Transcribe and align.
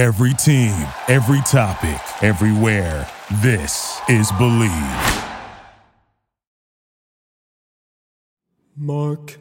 Every 0.00 0.32
team, 0.32 0.72
every 1.08 1.42
topic, 1.42 2.00
everywhere. 2.22 3.06
This 3.42 4.00
is 4.08 4.32
Bleav. 4.32 5.26
Mark. 8.74 9.36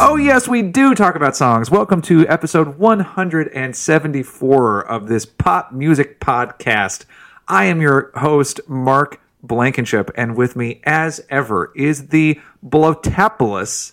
Oh, 0.00 0.16
yes, 0.16 0.48
we 0.48 0.62
do 0.62 0.96
talk 0.96 1.14
about 1.14 1.36
songs. 1.36 1.70
Welcome 1.70 2.02
to 2.02 2.26
episode 2.26 2.76
174 2.76 4.88
of 4.88 5.06
this 5.06 5.24
pop 5.24 5.70
music 5.70 6.18
podcast. 6.18 7.04
I 7.46 7.66
am 7.66 7.80
your 7.80 8.10
host, 8.16 8.58
Mark 8.68 9.20
Blankenship, 9.42 10.10
and 10.16 10.36
with 10.36 10.56
me, 10.56 10.80
as 10.84 11.20
ever, 11.28 11.72
is 11.74 12.08
the 12.08 12.40
blotapolis, 12.64 13.92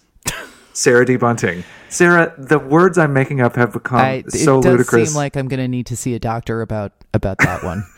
Sarah 0.73 1.05
D. 1.05 1.17
Bunting. 1.17 1.63
Sarah, 1.89 2.33
the 2.37 2.59
words 2.59 2.97
I'm 2.97 3.13
making 3.13 3.41
up 3.41 3.55
have 3.55 3.73
become 3.73 3.99
I, 3.99 4.11
it 4.25 4.31
so 4.31 4.61
does 4.61 4.71
ludicrous. 4.71 5.09
seem 5.09 5.17
like 5.17 5.35
I'm 5.35 5.47
going 5.47 5.59
to 5.59 5.67
need 5.67 5.88
to 5.88 5.97
see 5.97 6.13
a 6.13 6.19
doctor 6.19 6.61
about 6.61 6.91
about 7.13 7.39
that 7.39 7.63
one. 7.63 7.83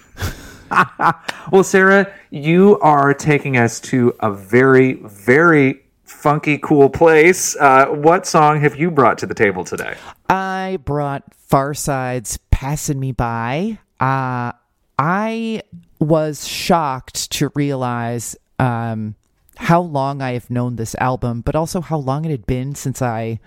well, 1.52 1.64
Sarah, 1.64 2.12
you 2.30 2.80
are 2.80 3.14
taking 3.14 3.58
us 3.58 3.80
to 3.82 4.16
a 4.20 4.32
very, 4.32 4.94
very 5.04 5.82
funky, 6.04 6.58
cool 6.58 6.90
place. 6.90 7.56
Uh, 7.58 7.88
what 7.88 8.26
song 8.26 8.62
have 8.62 8.76
you 8.76 8.92
brought 8.92 9.18
to 9.20 9.26
the 9.26 9.34
table 9.34 9.64
today? 9.64 9.96
I 10.30 10.80
brought 10.84 11.24
Pharcyde's 11.36 12.38
"Passing 12.52 13.00
Me 13.00 13.12
By." 13.12 13.80
Uh, 14.00 14.54
I 14.98 15.62
was 16.02 16.48
shocked 16.48 17.32
to 17.32 17.52
realize 17.54 18.36
um, 18.58 19.16
how 19.58 19.80
long 19.80 20.22
I 20.22 20.34
have 20.34 20.50
known 20.50 20.76
this 20.76 20.96
album, 20.96 21.42
but 21.42 21.56
also 21.56 21.80
how 21.80 21.98
long 21.98 22.26
it 22.26 22.32
had 22.32 22.48
been 22.48 22.74
since 22.74 23.02
I 23.02 23.40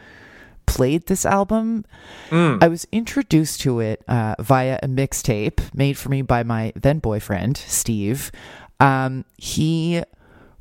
played 0.67 1.07
this 1.07 1.27
album. 1.27 1.85
I 2.63 2.69
was 2.69 2.87
introduced 2.93 3.61
to 3.63 3.81
it 3.81 4.05
uh, 4.07 4.37
via 4.39 4.79
a 4.83 4.87
mixtape 4.87 5.75
made 5.75 5.99
for 5.99 6.09
me 6.11 6.23
by 6.23 6.45
my 6.45 6.73
then 6.77 7.01
boyfriend, 7.01 7.57
Steve. 7.57 8.31
Um, 8.79 9.25
he, 9.37 10.03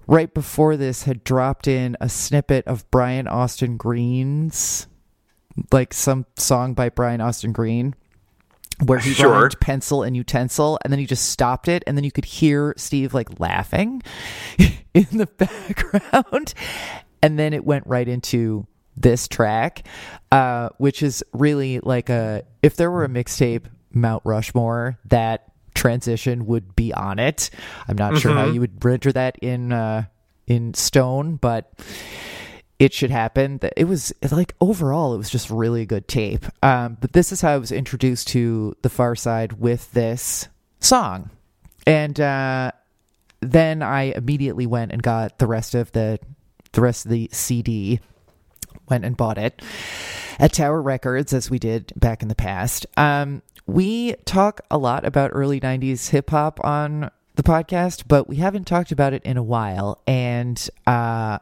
right 0.07 0.33
before 0.33 0.75
this, 0.75 1.03
had 1.03 1.23
dropped 1.23 1.67
in 1.67 1.95
a 2.01 2.09
snippet 2.09 2.65
of 2.67 2.89
Brian 2.89 3.27
Austin 3.27 3.77
Green's, 3.77 4.87
like 5.71 5.93
some 5.93 6.25
song 6.37 6.73
by 6.73 6.89
Brian 6.89 7.21
Austin 7.21 7.51
Green. 7.51 7.93
Where 8.85 8.99
he 8.99 9.13
Sure. 9.13 9.31
rhymed 9.31 9.59
pencil 9.59 10.03
and 10.03 10.15
utensil, 10.15 10.79
and 10.83 10.91
then 10.91 10.99
he 10.99 11.05
just 11.05 11.29
stopped 11.29 11.67
it, 11.67 11.83
and 11.87 11.95
then 11.97 12.03
you 12.03 12.11
could 12.11 12.25
hear 12.25 12.73
Steve 12.77 13.13
like 13.13 13.39
laughing 13.39 14.01
in 14.93 15.07
the 15.11 15.25
background, 15.37 16.53
and 17.21 17.37
then 17.39 17.53
it 17.53 17.63
went 17.65 17.85
right 17.87 18.07
into 18.07 18.67
this 18.95 19.27
track, 19.27 19.87
uh, 20.31 20.69
which 20.77 21.01
is 21.01 21.23
really 21.33 21.79
like 21.79 22.09
a 22.09 22.43
if 22.61 22.75
there 22.75 22.91
were 22.91 23.03
a 23.03 23.09
mixtape 23.09 23.65
Mount 23.91 24.21
Rushmore 24.25 24.97
that 25.05 25.51
transition 25.75 26.45
would 26.45 26.75
be 26.75 26.93
on 26.93 27.19
it. 27.19 27.49
I'm 27.87 27.97
not 27.97 28.17
sure 28.19 28.33
how 28.33 28.45
you 28.45 28.59
would 28.59 28.83
render 28.83 29.11
that 29.11 29.37
in 29.39 29.71
uh, 29.71 30.05
in 30.47 30.73
stone, 30.73 31.37
but 31.37 31.71
it 32.83 32.93
should 32.93 33.11
happen. 33.11 33.61
It 33.77 33.85
was 33.85 34.11
like 34.29 34.55
overall, 34.59 35.13
it 35.13 35.17
was 35.17 35.29
just 35.29 35.49
really 35.49 35.85
good 35.85 36.05
tape. 36.05 36.45
Um, 36.61 36.97
but 36.99 37.13
this 37.13 37.31
is 37.31 37.39
how 37.39 37.51
I 37.51 37.57
was 37.57 37.71
introduced 37.71 38.27
to 38.29 38.75
the 38.81 38.89
Pharcyde 38.89 39.53
with 39.53 39.89
this 39.93 40.49
song, 40.81 41.29
and 41.87 42.19
uh, 42.19 42.73
then 43.39 43.81
I 43.81 44.13
immediately 44.15 44.65
went 44.65 44.91
and 44.91 45.01
got 45.01 45.39
the 45.39 45.47
rest 45.47 45.75
of 45.75 45.93
the 45.93 46.19
the 46.73 46.81
rest 46.81 47.05
of 47.05 47.11
the 47.11 47.29
CD. 47.31 48.01
Went 48.89 49.05
and 49.05 49.15
bought 49.15 49.37
it 49.37 49.61
at 50.39 50.51
Tower 50.51 50.81
Records, 50.81 51.31
as 51.31 51.49
we 51.49 51.57
did 51.57 51.93
back 51.95 52.21
in 52.21 52.27
the 52.27 52.35
past. 52.35 52.85
Um, 52.97 53.41
we 53.65 54.15
talk 54.25 54.59
a 54.69 54.77
lot 54.77 55.05
about 55.05 55.31
early 55.33 55.61
'90s 55.61 56.09
hip 56.09 56.31
hop 56.31 56.61
on 56.65 57.09
the 57.35 57.43
podcast, 57.43 58.09
but 58.09 58.27
we 58.27 58.35
haven't 58.35 58.67
talked 58.67 58.91
about 58.91 59.13
it 59.13 59.23
in 59.23 59.37
a 59.37 59.43
while, 59.43 60.01
and 60.05 60.69
uh, 60.85 61.37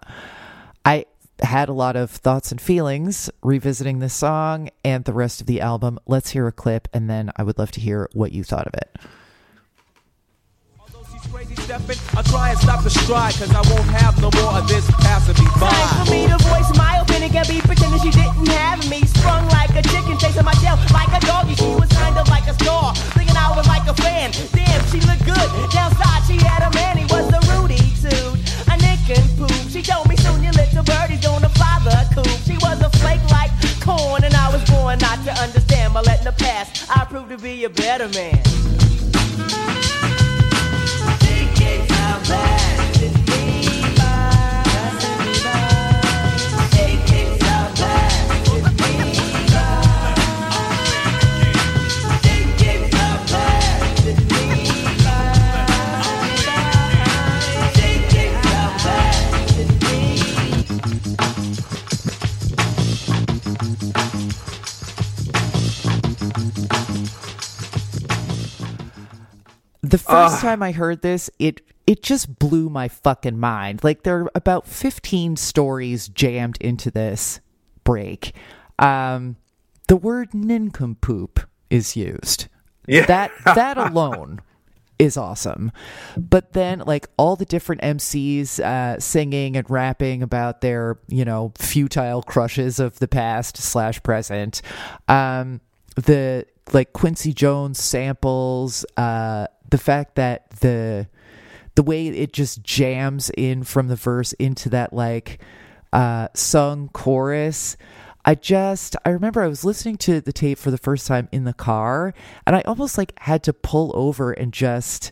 I 0.86 1.06
had 1.42 1.70
a 1.70 1.74
lot 1.74 1.96
of 1.96 2.12
thoughts 2.12 2.52
and 2.52 2.62
feelings 2.62 3.30
revisiting 3.42 4.00
this 4.00 4.14
song 4.14 4.70
and 4.84 5.04
the 5.06 5.14
rest 5.14 5.42
of 5.42 5.48
the 5.48 5.62
album. 5.62 6.00
Let's 6.06 6.32
hear 6.32 6.48
a 6.48 6.52
clip, 6.52 6.88
and 6.94 7.10
then 7.10 7.32
I 7.36 7.44
would 7.44 7.58
love 7.58 7.72
to 7.72 7.80
hear 7.80 8.10
what 8.14 8.32
you 8.32 8.44
thought 8.44 8.68
of 8.68 8.74
it. 8.74 8.96
Although 10.80 11.06
she's 11.12 11.32
crazy 11.32 11.56
stepping, 11.56 11.98
I 12.18 12.22
try 12.24 12.50
and 12.52 12.60
stop 12.60 12.84
the 12.84 12.90
stride, 12.90 13.34
cause 13.36 13.52
I 13.52 13.62
won't 13.70 13.90
have 13.90 14.22
no 14.22 14.30
more 14.42 14.54
of 14.60 14.68
this 14.68 14.90
passing 15.02 15.36
me 15.44 15.50
by. 15.60 15.70
Time 15.70 16.06
for 16.06 16.12
me 16.12 16.28
to 16.28 16.38
voice 16.38 16.78
my 16.78 17.00
opinion, 17.02 17.32
can 17.32 17.46
be 17.48 17.62
pretending 17.62 18.00
she 18.02 18.12
didn't 18.12 18.48
have 18.48 18.88
me. 18.90 19.02
Sprung 19.06 19.48
like 19.50 19.72
a 19.72 19.82
chicken, 19.82 20.18
chasing 20.18 20.46
my 20.46 20.54
tail 20.62 20.78
like 20.94 21.12
a 21.12 21.20
doggy. 21.26 21.56
She 21.56 21.74
was 21.76 21.90
kind 21.90 22.18
of 22.18 22.28
like 22.30 22.48
a 22.48 22.54
star, 22.54 22.94
thinking 23.18 23.36
I 23.36 23.54
was 23.56 23.68
like 23.68 23.88
a 23.88 23.94
fan. 23.94 24.32
Damn, 24.54 24.82
she 24.94 25.02
looked 25.02 25.26
good. 25.26 25.48
Downside, 25.74 26.24
she 26.28 26.38
had 26.38 26.64
a 26.68 26.72
man, 26.76 26.98
he 26.98 27.06
was 27.10 27.26
a 27.34 27.42
Rudy 27.50 27.82
suit, 27.98 28.38
a 28.70 28.78
nick 28.78 29.02
and 29.10 29.26
poop. 29.38 29.52
She 29.70 29.82
told 29.82 30.10
me 30.10 30.16
little 30.82 30.96
birdie's 30.96 31.22
fly 31.50 31.80
the 31.84 32.16
coop. 32.16 32.28
She 32.46 32.58
was 32.58 32.82
a 32.82 32.90
flake 33.00 33.24
like 33.30 33.52
corn, 33.82 34.24
and 34.24 34.34
I 34.34 34.52
was 34.52 34.68
born 34.70 35.00
not 35.00 35.24
to 35.26 35.32
understand. 35.34 35.94
But 35.94 36.06
letting 36.06 36.26
the 36.26 36.32
past, 36.34 36.90
I 36.90 37.06
proved 37.06 37.30
to 37.30 37.38
be 37.38 37.64
a 37.66 37.70
better 37.70 38.08
man. 38.10 38.81
The 70.12 70.30
first 70.30 70.42
time 70.42 70.62
I 70.62 70.72
heard 70.72 71.02
this, 71.02 71.30
it 71.40 71.62
it 71.88 72.04
just 72.04 72.38
blew 72.40 72.70
my 72.70 72.88
fucking 72.88 73.40
mind. 73.40 73.84
Like 73.84 74.04
there 74.04 74.22
are 74.22 74.32
about 74.36 74.68
15 74.68 75.36
stories 75.36 76.08
jammed 76.08 76.58
into 76.62 76.92
this 76.92 77.40
break. 77.84 78.34
Um 78.80 79.38
the 79.88 79.96
word 79.98 80.34
nincompoop 80.34 81.42
is 81.70 81.96
used. 81.96 82.48
Yeah. 82.88 83.06
That 83.06 83.32
that 83.46 83.78
alone 83.78 84.42
is 85.00 85.18
awesome. 85.18 85.72
But 86.16 86.54
then 86.54 86.80
like 86.86 87.08
all 87.18 87.36
the 87.36 87.46
different 87.46 87.82
MCs 87.82 88.60
uh 88.60 89.00
singing 89.00 89.58
and 89.58 89.70
rapping 89.70 90.22
about 90.24 90.62
their, 90.62 91.00
you 91.08 91.26
know, 91.26 91.52
futile 91.58 92.22
crushes 92.22 92.80
of 92.80 93.00
the 93.00 93.08
past 93.08 93.58
slash 93.58 94.02
present. 94.04 94.62
Um 95.08 95.62
the 95.96 96.46
like 96.74 96.94
Quincy 96.94 97.34
Jones 97.34 97.82
samples, 97.84 98.86
uh 98.98 99.48
the 99.72 99.78
fact 99.78 100.16
that 100.16 100.50
the 100.62 101.08
the 101.76 101.84
way 101.84 102.08
it 102.08 102.34
just 102.34 102.62
jams 102.62 103.32
in 103.32 103.64
from 103.64 103.88
the 103.88 103.96
verse 103.96 104.34
into 104.34 104.70
that 104.70 104.94
like 104.94 105.42
uh 105.94 106.28
sung 106.34 106.90
chorus 106.90 107.76
i 108.24 108.36
just 108.36 108.96
i 109.06 109.10
remember 109.10 109.42
i 109.42 109.48
was 109.48 109.66
listening 109.66 109.98
to 109.98 110.22
the 110.22 110.34
tape 110.34 110.58
for 110.58 110.70
the 110.70 110.78
first 110.78 111.08
time 111.08 111.28
in 111.32 111.46
the 111.46 111.54
car 111.54 112.14
and 112.46 112.56
i 112.56 112.62
almost 112.62 112.98
like 112.98 113.18
had 113.20 113.42
to 113.42 113.54
pull 113.54 113.92
over 113.96 114.32
and 114.32 114.54
just 114.54 115.12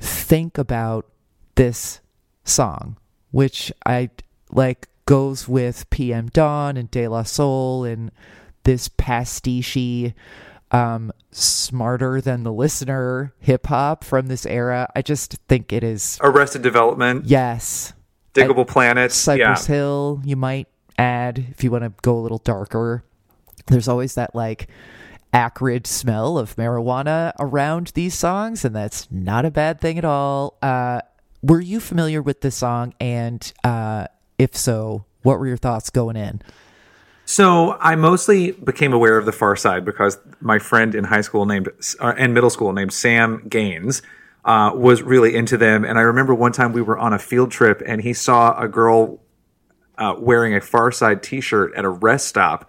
think 0.00 0.58
about 0.58 1.06
this 1.54 2.00
song 2.44 2.96
which 3.30 3.72
i 3.86 4.10
like 4.50 4.88
goes 5.06 5.48
with 5.48 5.88
pm 5.90 6.26
dawn 6.26 6.76
and 6.76 6.90
de 6.90 7.08
la 7.08 7.22
soul 7.22 7.84
and 7.84 8.10
this 8.64 8.88
pastiche 8.88 10.12
um 10.70 11.12
smarter 11.30 12.20
than 12.20 12.42
the 12.42 12.52
listener 12.52 13.32
hip 13.38 13.66
hop 13.66 14.04
from 14.04 14.26
this 14.26 14.46
era. 14.46 14.90
I 14.94 15.02
just 15.02 15.36
think 15.48 15.72
it 15.72 15.84
is 15.84 16.18
Arrested 16.22 16.62
Development, 16.62 17.24
yes. 17.24 17.92
Diggable 18.34 18.66
Planet. 18.66 19.10
cypress 19.10 19.68
yeah. 19.68 19.74
hill 19.74 20.20
you 20.24 20.36
might 20.36 20.68
add 20.96 21.46
if 21.50 21.64
you 21.64 21.70
want 21.70 21.84
to 21.84 21.92
go 22.02 22.16
a 22.16 22.20
little 22.20 22.38
darker. 22.38 23.04
There's 23.66 23.88
always 23.88 24.14
that 24.14 24.34
like 24.34 24.68
acrid 25.32 25.86
smell 25.86 26.38
of 26.38 26.56
marijuana 26.56 27.32
around 27.38 27.88
these 27.88 28.14
songs 28.14 28.64
and 28.64 28.74
that's 28.74 29.06
not 29.10 29.44
a 29.44 29.50
bad 29.50 29.80
thing 29.80 29.98
at 29.98 30.04
all. 30.04 30.56
Uh 30.62 31.00
were 31.42 31.60
you 31.60 31.80
familiar 31.80 32.20
with 32.20 32.40
this 32.40 32.56
song? 32.56 32.94
And 33.00 33.52
uh 33.64 34.06
if 34.38 34.56
so 34.56 35.04
what 35.22 35.38
were 35.38 35.46
your 35.46 35.56
thoughts 35.56 35.90
going 35.90 36.16
in 36.16 36.40
So 37.28 37.76
I 37.78 37.94
mostly 37.94 38.52
became 38.52 38.94
aware 38.94 39.18
of 39.18 39.26
the 39.26 39.32
Pharcyde 39.32 39.84
because 39.84 40.16
my 40.40 40.58
friend 40.58 40.94
in 40.94 41.04
high 41.04 41.20
school 41.20 41.44
named 41.44 41.68
uh, 42.00 42.14
and 42.16 42.32
middle 42.32 42.48
school 42.48 42.72
named 42.72 42.90
Sam 42.90 43.46
Gaines 43.50 44.00
uh, 44.46 44.72
was 44.74 45.02
really 45.02 45.36
into 45.36 45.58
them. 45.58 45.84
And 45.84 45.98
I 45.98 46.00
remember 46.00 46.34
one 46.34 46.52
time 46.52 46.72
we 46.72 46.80
were 46.80 46.96
on 46.96 47.12
a 47.12 47.18
field 47.18 47.50
trip 47.50 47.82
and 47.84 48.00
he 48.00 48.14
saw 48.14 48.58
a 48.58 48.66
girl 48.66 49.20
uh, 49.98 50.14
wearing 50.18 50.54
a 50.54 50.60
Pharcyde 50.60 51.20
T-shirt 51.20 51.74
at 51.74 51.84
a 51.84 51.90
rest 51.90 52.28
stop, 52.28 52.66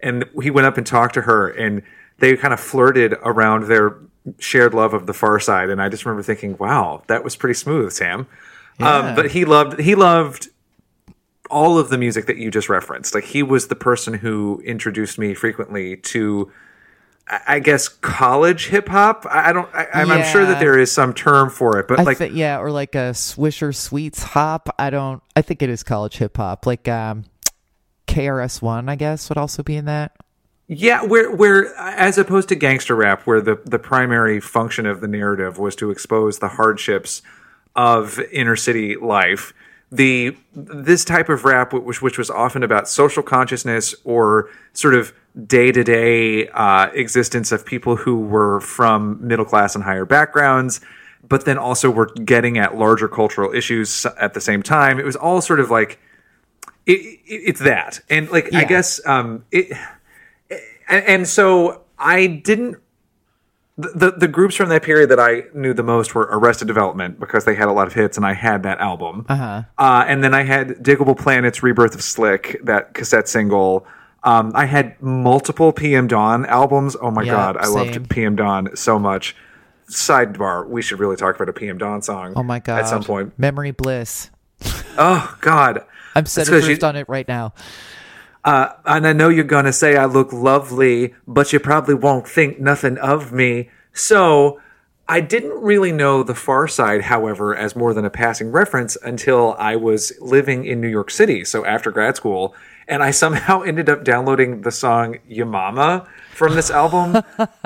and 0.00 0.24
he 0.40 0.50
went 0.50 0.66
up 0.66 0.78
and 0.78 0.86
talked 0.86 1.12
to 1.12 1.22
her, 1.22 1.50
and 1.50 1.82
they 2.18 2.34
kind 2.34 2.54
of 2.54 2.60
flirted 2.60 3.12
around 3.22 3.64
their 3.66 3.98
shared 4.38 4.72
love 4.72 4.94
of 4.94 5.06
the 5.06 5.12
Pharcyde. 5.12 5.70
And 5.70 5.82
I 5.82 5.90
just 5.90 6.06
remember 6.06 6.22
thinking, 6.22 6.56
"Wow, 6.56 7.02
that 7.08 7.24
was 7.24 7.36
pretty 7.36 7.54
smooth, 7.54 7.92
Sam." 7.92 8.26
Um, 8.80 9.14
but 9.14 9.32
he 9.32 9.44
loved 9.44 9.80
he 9.80 9.94
loved 9.94 10.48
all 11.50 11.78
of 11.78 11.88
the 11.90 11.98
music 11.98 12.26
that 12.26 12.36
you 12.36 12.50
just 12.50 12.68
referenced. 12.68 13.14
Like 13.14 13.24
he 13.24 13.42
was 13.42 13.68
the 13.68 13.76
person 13.76 14.14
who 14.14 14.62
introduced 14.64 15.18
me 15.18 15.34
frequently 15.34 15.96
to. 15.96 16.52
I 17.46 17.58
guess 17.58 17.88
college 17.88 18.68
hip 18.68 18.88
hop. 18.88 19.26
I 19.28 19.52
don't. 19.52 19.68
I, 19.74 19.86
I'm, 19.92 20.10
I'm 20.10 20.24
sure 20.24 20.46
that 20.46 20.60
there 20.60 20.78
is 20.78 20.90
some 20.90 21.12
term 21.12 21.50
for 21.50 21.78
it, 21.78 21.86
but 21.86 22.00
I 22.00 22.02
like, 22.04 22.16
thi- 22.16 22.28
yeah, 22.28 22.58
or 22.58 22.70
like 22.70 22.94
a 22.94 23.10
Swisher 23.10 23.74
Sweets 23.74 24.22
hop. 24.22 24.74
I 24.78 24.88
don't. 24.88 25.22
I 25.36 25.42
think 25.42 25.60
it 25.60 25.68
is 25.68 25.82
college 25.82 26.16
hip 26.16 26.38
hop. 26.38 26.64
Like 26.64 26.88
um, 26.88 27.26
KRS 28.06 28.62
One, 28.62 28.88
I 28.88 28.96
guess, 28.96 29.28
would 29.28 29.36
also 29.36 29.62
be 29.62 29.76
in 29.76 29.84
that. 29.84 30.16
Yeah, 30.68 31.02
where 31.04 31.30
where 31.34 31.74
as 31.76 32.16
opposed 32.16 32.48
to 32.48 32.54
gangster 32.54 32.94
rap, 32.94 33.22
where 33.26 33.42
the 33.42 33.60
the 33.64 33.78
primary 33.78 34.40
function 34.40 34.86
of 34.86 35.02
the 35.02 35.08
narrative 35.08 35.58
was 35.58 35.76
to 35.76 35.90
expose 35.90 36.38
the 36.38 36.48
hardships 36.48 37.20
of 37.76 38.18
inner 38.32 38.56
city 38.56 38.96
life, 38.96 39.52
the 39.90 40.36
this 40.54 41.04
type 41.04 41.28
of 41.28 41.44
rap, 41.44 41.72
which 41.72 42.02
which 42.02 42.18
was 42.18 42.30
often 42.30 42.62
about 42.62 42.88
social 42.88 43.22
consciousness 43.22 43.94
or 44.04 44.50
sort 44.72 44.94
of 44.94 45.12
day 45.46 45.72
to 45.72 45.84
day 45.84 46.48
existence 46.94 47.52
of 47.52 47.64
people 47.64 47.96
who 47.96 48.20
were 48.20 48.60
from 48.60 49.26
middle 49.26 49.44
class 49.44 49.74
and 49.74 49.84
higher 49.84 50.04
backgrounds, 50.04 50.80
but 51.26 51.44
then 51.44 51.56
also 51.56 51.90
were 51.90 52.06
getting 52.06 52.58
at 52.58 52.76
larger 52.76 53.08
cultural 53.08 53.54
issues 53.54 54.06
at 54.20 54.34
the 54.34 54.40
same 54.40 54.62
time. 54.62 54.98
It 54.98 55.04
was 55.04 55.16
all 55.16 55.40
sort 55.40 55.60
of 55.60 55.70
like 55.70 55.98
it, 56.86 57.00
it, 57.00 57.20
it's 57.26 57.60
that, 57.60 58.00
and 58.10 58.30
like 58.30 58.52
I 58.54 58.64
guess 58.64 59.04
um, 59.06 59.44
it 59.50 59.72
and, 60.88 61.04
and 61.04 61.28
so 61.28 61.82
I 61.98 62.26
didn't. 62.26 62.76
The, 63.78 63.88
the 63.94 64.10
the 64.10 64.28
groups 64.28 64.56
from 64.56 64.68
that 64.70 64.82
period 64.82 65.08
that 65.10 65.20
I 65.20 65.44
knew 65.54 65.72
the 65.72 65.84
most 65.84 66.12
were 66.14 66.28
Arrested 66.32 66.66
Development 66.66 67.20
because 67.20 67.44
they 67.44 67.54
had 67.54 67.68
a 67.68 67.72
lot 67.72 67.86
of 67.86 67.92
hits, 67.92 68.16
and 68.16 68.26
I 68.26 68.32
had 68.34 68.64
that 68.64 68.80
album. 68.80 69.24
Uh-huh. 69.28 69.62
and 69.78 70.24
then 70.24 70.34
I 70.34 70.42
had 70.42 70.70
Diggable 70.82 71.16
Planets, 71.16 71.62
Rebirth 71.62 71.94
of 71.94 72.02
Slick, 72.02 72.60
that 72.64 72.92
cassette 72.94 73.28
single. 73.28 73.86
Um, 74.24 74.50
I 74.54 74.64
had 74.66 75.00
multiple 75.00 75.72
PM 75.72 76.08
Dawn 76.08 76.44
albums. 76.46 76.96
Oh 77.00 77.12
my 77.12 77.22
Yeah, 77.22 77.30
god, 77.32 77.56
I 77.56 77.66
same. 77.66 77.74
loved 77.74 78.10
PM 78.10 78.34
Dawn 78.34 78.74
so 78.74 78.98
much. 78.98 79.36
Sidebar: 79.88 80.66
We 80.68 80.82
should 80.82 80.98
really 80.98 81.16
talk 81.16 81.36
about 81.36 81.48
a 81.48 81.52
PM 81.52 81.78
Dawn 81.78 82.02
song. 82.02 82.32
Oh 82.36 82.42
my 82.42 82.58
god! 82.58 82.80
At 82.80 82.88
some 82.88 83.02
point. 83.04 83.38
Memory 83.38 83.70
Bliss. 83.70 84.30
Oh 84.98 85.36
god. 85.40 85.84
I'm 86.16 86.26
set 86.26 86.40
That's 86.40 86.50
'cause 86.50 86.64
adrift 86.64 86.82
you- 86.82 86.88
on 86.88 86.96
it 86.96 87.08
right 87.08 87.28
now. 87.28 87.52
Uh, 88.48 88.72
and 88.86 89.06
I 89.06 89.12
know 89.12 89.28
you're 89.28 89.44
gonna 89.44 89.74
say 89.74 89.98
I 89.98 90.06
look 90.06 90.32
lovely, 90.32 91.14
but 91.26 91.52
you 91.52 91.60
probably 91.60 91.94
won't 91.94 92.26
think 92.26 92.58
nothing 92.58 92.96
of 92.96 93.30
me. 93.30 93.68
So 93.92 94.58
I 95.06 95.20
didn't 95.20 95.62
really 95.62 95.92
know 95.92 96.22
the 96.22 96.32
Pharcyde, 96.32 97.02
however, 97.02 97.54
as 97.54 97.76
more 97.76 97.92
than 97.92 98.06
a 98.06 98.10
passing 98.10 98.50
reference 98.50 98.96
until 99.04 99.54
I 99.58 99.76
was 99.76 100.14
living 100.18 100.64
in 100.64 100.80
New 100.80 100.88
York 100.88 101.10
City. 101.10 101.44
So 101.44 101.66
after 101.66 101.90
grad 101.90 102.16
school, 102.16 102.54
and 102.88 103.02
I 103.02 103.10
somehow 103.12 103.62
ended 103.70 103.88
up 103.88 104.04
downloading 104.04 104.62
the 104.62 104.70
song 104.70 105.18
"Your 105.28 105.46
Mama" 105.46 106.08
from 106.32 106.54
this 106.54 106.70
album, 106.70 107.22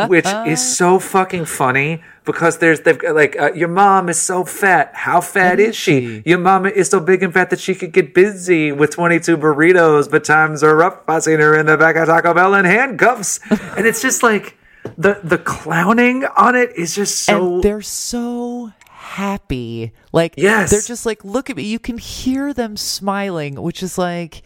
which 0.09 0.27
is 0.47 0.61
so 0.77 0.99
fucking 0.99 1.45
funny 1.45 2.03
because 2.25 2.59
there's 2.59 2.81
they've 2.81 2.99
got 2.99 3.15
like 3.15 3.39
uh, 3.39 3.53
your 3.55 3.69
mom 3.69 4.09
is 4.09 4.21
so 4.21 4.45
fat. 4.45 4.91
How 4.95 5.21
fat 5.21 5.61
is 5.61 5.77
she? 5.77 6.23
Your 6.25 6.39
mama 6.39 6.69
is 6.71 6.89
so 6.89 6.99
big 7.01 7.23
and 7.23 7.33
fat 7.33 7.51
that 7.51 7.61
she 7.61 7.75
could 7.75 7.93
get 7.93 8.15
busy 8.15 8.73
with 8.73 8.91
22 8.91 9.37
burritos, 9.37 10.11
but 10.11 10.25
times 10.25 10.63
are 10.63 10.75
rough. 10.77 10.99
I 11.09 11.19
seen 11.21 11.39
her 11.41 11.59
in 11.59 11.67
the 11.67 11.77
back 11.77 11.97
of 11.97 12.07
Taco 12.09 12.33
Bell 12.35 12.55
in 12.55 12.65
handcuffs, 12.65 13.41
and 13.77 13.87
it's 13.87 14.01
just 14.03 14.23
like 14.23 14.57
the 14.97 15.21
the 15.23 15.39
clowning 15.39 16.25
on 16.37 16.57
it 16.57 16.75
is 16.77 16.95
just 16.95 17.23
so. 17.23 17.55
and 17.57 17.63
they're 17.63 17.83
so 17.83 18.73
happy. 18.89 19.93
Like 20.13 20.35
Yes. 20.37 20.71
they're 20.71 20.81
just 20.81 21.05
like, 21.05 21.25
look 21.25 21.51
at 21.51 21.57
me. 21.57 21.65
You 21.65 21.79
can 21.79 21.99
hear 21.99 22.53
them 22.55 22.77
smiling, 22.77 23.61
which 23.61 23.83
is 23.83 23.99
like, 23.99 24.43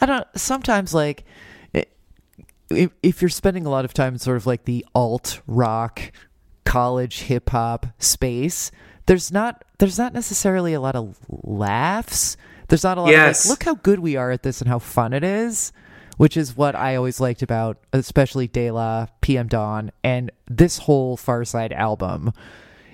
I 0.00 0.06
don't. 0.06 0.26
Sometimes 0.34 0.94
like, 0.94 1.24
if, 2.70 2.90
if 3.02 3.20
you're 3.22 3.28
spending 3.28 3.66
a 3.66 3.70
lot 3.70 3.84
of 3.84 3.92
time 3.92 4.14
in 4.14 4.18
sort 4.18 4.36
of 4.36 4.46
like 4.46 4.64
the 4.64 4.84
alt 4.94 5.40
rock, 5.46 6.12
college 6.64 7.22
hip 7.22 7.50
hop 7.50 7.86
space, 7.98 8.70
there's 9.06 9.32
not 9.32 9.64
there's 9.78 9.98
not 9.98 10.12
necessarily 10.12 10.72
a 10.72 10.80
lot 10.80 10.96
of 10.96 11.18
laughs. 11.28 12.36
There's 12.68 12.84
not 12.84 12.98
a 12.98 13.02
lot 13.02 13.10
Yes. 13.10 13.44
of 13.44 13.50
like, 13.50 13.58
look 13.58 13.64
how 13.64 13.74
good 13.82 13.98
we 13.98 14.14
are 14.16 14.30
at 14.30 14.42
this 14.44 14.60
and 14.60 14.68
how 14.68 14.78
fun 14.78 15.12
it 15.12 15.24
is. 15.24 15.72
Which 16.16 16.36
is 16.36 16.54
what 16.54 16.74
I 16.76 16.96
always 16.96 17.18
liked 17.18 17.40
about, 17.40 17.78
especially 17.94 18.46
De 18.46 18.70
La, 18.70 19.06
PM 19.22 19.48
Dawn, 19.48 19.90
and 20.04 20.30
this 20.48 20.76
whole 20.76 21.16
Pharcyde 21.16 21.72
album 21.72 22.34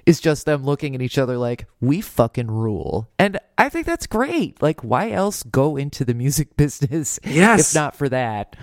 is 0.06 0.20
just 0.20 0.47
them 0.47 0.64
looking 0.64 0.94
at 0.94 1.03
each 1.03 1.19
other 1.19 1.37
like, 1.37 1.67
we 1.81 2.00
fucking 2.00 2.49
rule. 2.50 3.08
And 3.19 3.38
I 3.58 3.69
think 3.69 3.87
that's 3.87 4.06
great. 4.06 4.62
Like, 4.62 4.82
why 4.82 5.11
else 5.11 5.43
go 5.43 5.76
into 5.76 6.05
the 6.05 6.14
music 6.14 6.56
business 6.56 7.19
Yes. 7.25 7.70
if 7.70 7.75
not 7.75 7.94
for 7.97 8.08
that? 8.08 8.56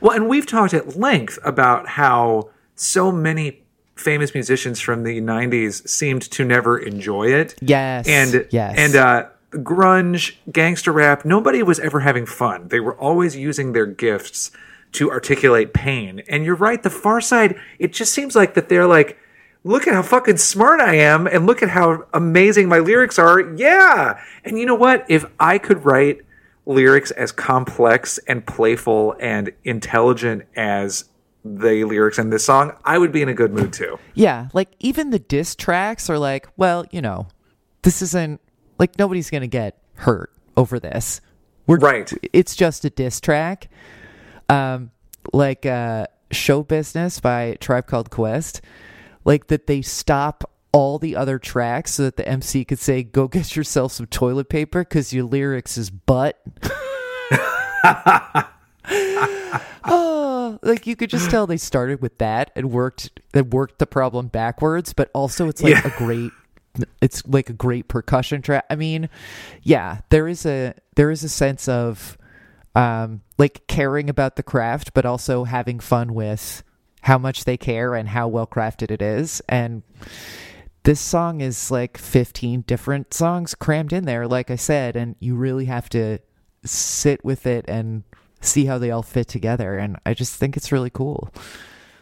Well, 0.00 0.12
and 0.16 0.28
we've 0.28 0.46
talked 0.46 0.74
at 0.74 0.96
length 0.96 1.38
about 1.44 1.86
how 1.88 2.50
so 2.74 3.12
many 3.12 3.62
famous 3.94 4.34
musicians 4.34 4.80
from 4.80 5.04
the 5.04 5.20
90s 5.20 5.86
seemed 5.88 6.22
to 6.22 6.44
never 6.44 6.76
enjoy 6.78 7.28
it. 7.32 7.54
Yes, 7.60 8.08
And 8.08 8.46
yes. 8.50 8.74
and 8.76 8.96
uh 8.96 9.26
grunge, 9.52 10.36
gangster 10.50 10.90
rap, 10.92 11.24
nobody 11.24 11.62
was 11.62 11.78
ever 11.78 12.00
having 12.00 12.26
fun. 12.26 12.68
They 12.68 12.80
were 12.80 12.96
always 12.98 13.36
using 13.36 13.72
their 13.72 13.86
gifts 13.86 14.50
to 14.92 15.10
articulate 15.10 15.72
pain. 15.74 16.22
And 16.28 16.44
you're 16.44 16.54
right, 16.56 16.82
the 16.82 16.88
Pharcyde, 16.88 17.58
it 17.78 17.92
just 17.92 18.12
seems 18.12 18.34
like 18.34 18.54
that 18.54 18.68
they're 18.70 18.86
like 18.86 19.18
Look 19.64 19.86
at 19.86 19.94
how 19.94 20.02
fucking 20.02 20.38
smart 20.38 20.80
I 20.80 20.96
am, 20.96 21.26
and 21.26 21.46
look 21.46 21.62
at 21.62 21.70
how 21.70 22.04
amazing 22.12 22.68
my 22.68 22.78
lyrics 22.78 23.18
are. 23.18 23.40
Yeah. 23.54 24.20
And 24.44 24.58
you 24.58 24.66
know 24.66 24.74
what? 24.74 25.06
If 25.08 25.24
I 25.38 25.58
could 25.58 25.84
write 25.84 26.22
lyrics 26.66 27.10
as 27.12 27.32
complex 27.32 28.18
and 28.26 28.44
playful 28.46 29.14
and 29.20 29.52
intelligent 29.64 30.44
as 30.56 31.04
the 31.44 31.84
lyrics 31.84 32.18
in 32.18 32.30
this 32.30 32.44
song, 32.44 32.72
I 32.84 32.98
would 32.98 33.12
be 33.12 33.22
in 33.22 33.28
a 33.28 33.34
good 33.34 33.52
mood 33.52 33.72
too. 33.72 33.98
Yeah, 34.14 34.48
like 34.52 34.68
even 34.78 35.10
the 35.10 35.18
diss 35.18 35.54
tracks 35.54 36.08
are 36.08 36.18
like, 36.18 36.48
well, 36.56 36.84
you 36.90 37.02
know, 37.02 37.28
this 37.82 38.02
isn't 38.02 38.40
like 38.78 38.98
nobody's 38.98 39.30
gonna 39.30 39.46
get 39.48 39.78
hurt 39.94 40.32
over 40.56 40.78
this. 40.78 41.20
We're 41.66 41.78
Right. 41.78 42.12
It's 42.32 42.56
just 42.56 42.84
a 42.84 42.90
diss 42.90 43.20
track. 43.20 43.68
Um, 44.48 44.90
like 45.32 45.64
uh, 45.64 46.06
"Show 46.30 46.62
Business" 46.62 47.20
by 47.20 47.56
Tribe 47.60 47.86
Called 47.86 48.10
Quest. 48.10 48.60
Like 49.24 49.46
that, 49.48 49.66
they 49.66 49.82
stop 49.82 50.44
all 50.72 50.98
the 50.98 51.16
other 51.16 51.38
tracks 51.38 51.94
so 51.94 52.04
that 52.04 52.16
the 52.16 52.26
MC 52.26 52.64
could 52.64 52.78
say, 52.78 53.02
"Go 53.02 53.28
get 53.28 53.54
yourself 53.56 53.92
some 53.92 54.06
toilet 54.06 54.48
paper" 54.48 54.82
because 54.84 55.12
your 55.12 55.24
lyrics 55.24 55.76
is 55.76 55.90
butt. 55.90 56.40
oh, 59.84 60.58
like 60.62 60.86
you 60.86 60.96
could 60.96 61.10
just 61.10 61.30
tell 61.30 61.46
they 61.46 61.56
started 61.56 62.00
with 62.00 62.18
that 62.18 62.50
and 62.56 62.70
worked 62.70 63.20
and 63.34 63.52
worked 63.52 63.78
the 63.78 63.86
problem 63.86 64.28
backwards, 64.28 64.92
but 64.92 65.10
also 65.14 65.48
it's 65.48 65.62
like 65.62 65.74
Yeah. 65.74 65.86
a 65.86 65.98
great 65.98 66.32
it's 67.02 67.22
like 67.26 67.50
a 67.50 67.52
great 67.52 67.88
percussion 67.88 68.40
track. 68.40 68.64
I 68.70 68.76
mean, 68.76 69.10
yeah, 69.62 70.00
there 70.08 70.26
is 70.26 70.46
a 70.46 70.74
there 70.96 71.10
is 71.10 71.22
a 71.22 71.28
sense 71.28 71.68
of 71.68 72.16
um 72.74 73.20
like 73.38 73.66
caring 73.66 74.08
about 74.08 74.36
the 74.36 74.42
craft 74.42 74.94
but 74.94 75.04
also 75.04 75.44
having 75.44 75.78
fun 75.78 76.14
with 76.14 76.62
how 77.02 77.18
much 77.18 77.44
they 77.44 77.56
care 77.56 77.94
and 77.94 78.08
how 78.08 78.26
well 78.28 78.46
crafted 78.46 78.90
it 78.90 79.02
is 79.02 79.42
and 79.48 79.82
this 80.84 81.00
song 81.00 81.40
is 81.40 81.70
like 81.70 81.96
15 81.96 82.62
different 82.62 83.14
songs 83.14 83.54
crammed 83.54 83.92
in 83.92 84.04
there 84.04 84.26
like 84.26 84.50
I 84.50 84.56
said 84.56 84.96
and 84.96 85.16
you 85.20 85.34
really 85.34 85.66
have 85.66 85.88
to 85.90 86.18
sit 86.64 87.24
with 87.24 87.46
it 87.46 87.64
and 87.68 88.04
see 88.40 88.66
how 88.66 88.78
they 88.78 88.90
all 88.90 89.02
fit 89.02 89.28
together 89.28 89.78
and 89.78 89.96
I 90.04 90.14
just 90.14 90.36
think 90.36 90.56
it's 90.56 90.72
really 90.72 90.90
cool. 90.90 91.32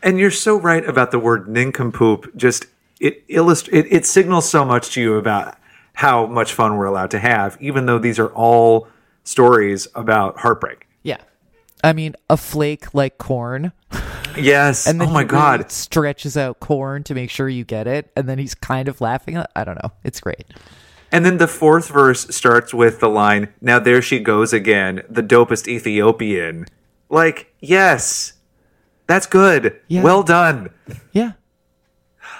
And 0.03 0.19
you're 0.19 0.31
so 0.31 0.59
right 0.59 0.87
about 0.89 1.11
the 1.11 1.19
word 1.19 1.49
nincompoop. 1.49 2.35
Just 2.37 2.67
it 3.01 3.23
illust- 3.29 3.69
it, 3.69 3.87
it 3.91 4.07
signals 4.07 4.49
so 4.49 4.65
much 4.65 4.91
to 4.93 5.01
you 5.01 5.15
about 5.17 5.57
how 5.95 6.27
much 6.27 6.55
fun 6.55 6.77
we're 6.77 6.87
allowed 6.87 7.11
to 7.11 7.19
have, 7.19 7.59
even 7.61 7.87
though 7.87 7.99
these 7.99 8.19
are 8.19 8.29
all 8.29 8.89
stories 9.25 9.87
about 9.95 10.39
heartbreak. 10.39 10.87
Yeah. 11.03 11.19
I 11.83 11.93
mean, 11.93 12.15
a 12.29 12.37
flake 12.37 12.95
like 12.95 13.19
corn 13.19 13.73
Yes. 14.37 14.87
and 14.87 15.01
then 15.01 15.09
oh 15.09 15.13
my 15.13 15.21
he 15.23 15.27
really 15.27 15.59
god. 15.59 15.73
stretches 15.73 16.37
out 16.37 16.61
corn 16.61 17.03
to 17.05 17.15
make 17.15 17.31
sure 17.31 17.49
you 17.49 17.65
get 17.65 17.87
it 17.87 18.11
and 18.17 18.29
then 18.29 18.39
he's 18.39 18.55
kind 18.55 18.87
of 18.89 19.01
laughing 19.01 19.43
I 19.57 19.65
don't 19.65 19.83
know. 19.83 19.91
It's 20.05 20.21
great. 20.21 20.45
And 21.13 21.27
then 21.27 21.39
the 21.39 21.49
fourth 21.49 21.89
verse 21.89 22.29
starts 22.35 22.73
with 22.73 23.01
the 23.01 23.09
line, 23.09 23.49
"Now 23.61 23.81
there 23.81 24.01
she 24.01 24.21
goes 24.21 24.53
again, 24.53 25.03
the 25.11 25.23
dopest 25.25 25.67
Ethiopian." 25.67 26.67
Like, 27.09 27.53
yes. 27.59 28.35
That's 29.09 29.27
good. 29.27 29.81
Yeah. 29.89 30.05
Well 30.05 30.23
done. 30.23 30.71
Yeah. 31.11 31.33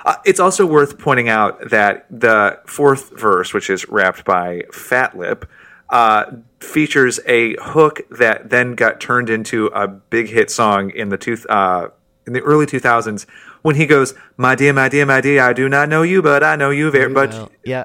Uh, 0.05 0.15
it's 0.25 0.39
also 0.39 0.65
worth 0.65 0.99
pointing 1.01 1.29
out 1.29 1.71
that 1.71 2.07
the 2.11 2.61
fourth 2.67 3.11
verse, 3.19 3.53
which 3.53 3.69
is 3.69 3.89
wrapped 3.89 4.25
by 4.25 4.63
Fatlip, 4.73 5.49
uh, 5.91 6.27
features 6.61 7.21
a 7.27 7.57
hook 7.61 8.01
that 8.11 8.51
then 8.51 8.75
got 8.75 9.01
turned 9.01 9.29
into 9.29 9.67
a 9.67 9.89
big 9.89 10.29
hit 10.29 10.51
song 10.51 10.91
in 10.91 11.09
the 11.09 11.19
two, 11.19 11.37
uh, 11.49 11.89
in 12.27 12.33
the 12.33 12.41
early 12.41 12.67
2000s 12.67 13.27
when 13.63 13.77
he 13.77 13.87
goes, 13.87 14.15
"My 14.37 14.55
dear, 14.55 14.73
my 14.73 14.89
dear, 14.89 15.05
my 15.05 15.21
dear, 15.21 15.43
I 15.43 15.53
do 15.53 15.69
not 15.69 15.89
know 15.89 16.03
you, 16.03 16.23
but 16.23 16.43
I 16.43 16.57
know 16.57 16.71
you 16.71 16.91
very 16.91 17.11
much." 17.11 17.33
Well, 17.33 17.51
yeah. 17.65 17.85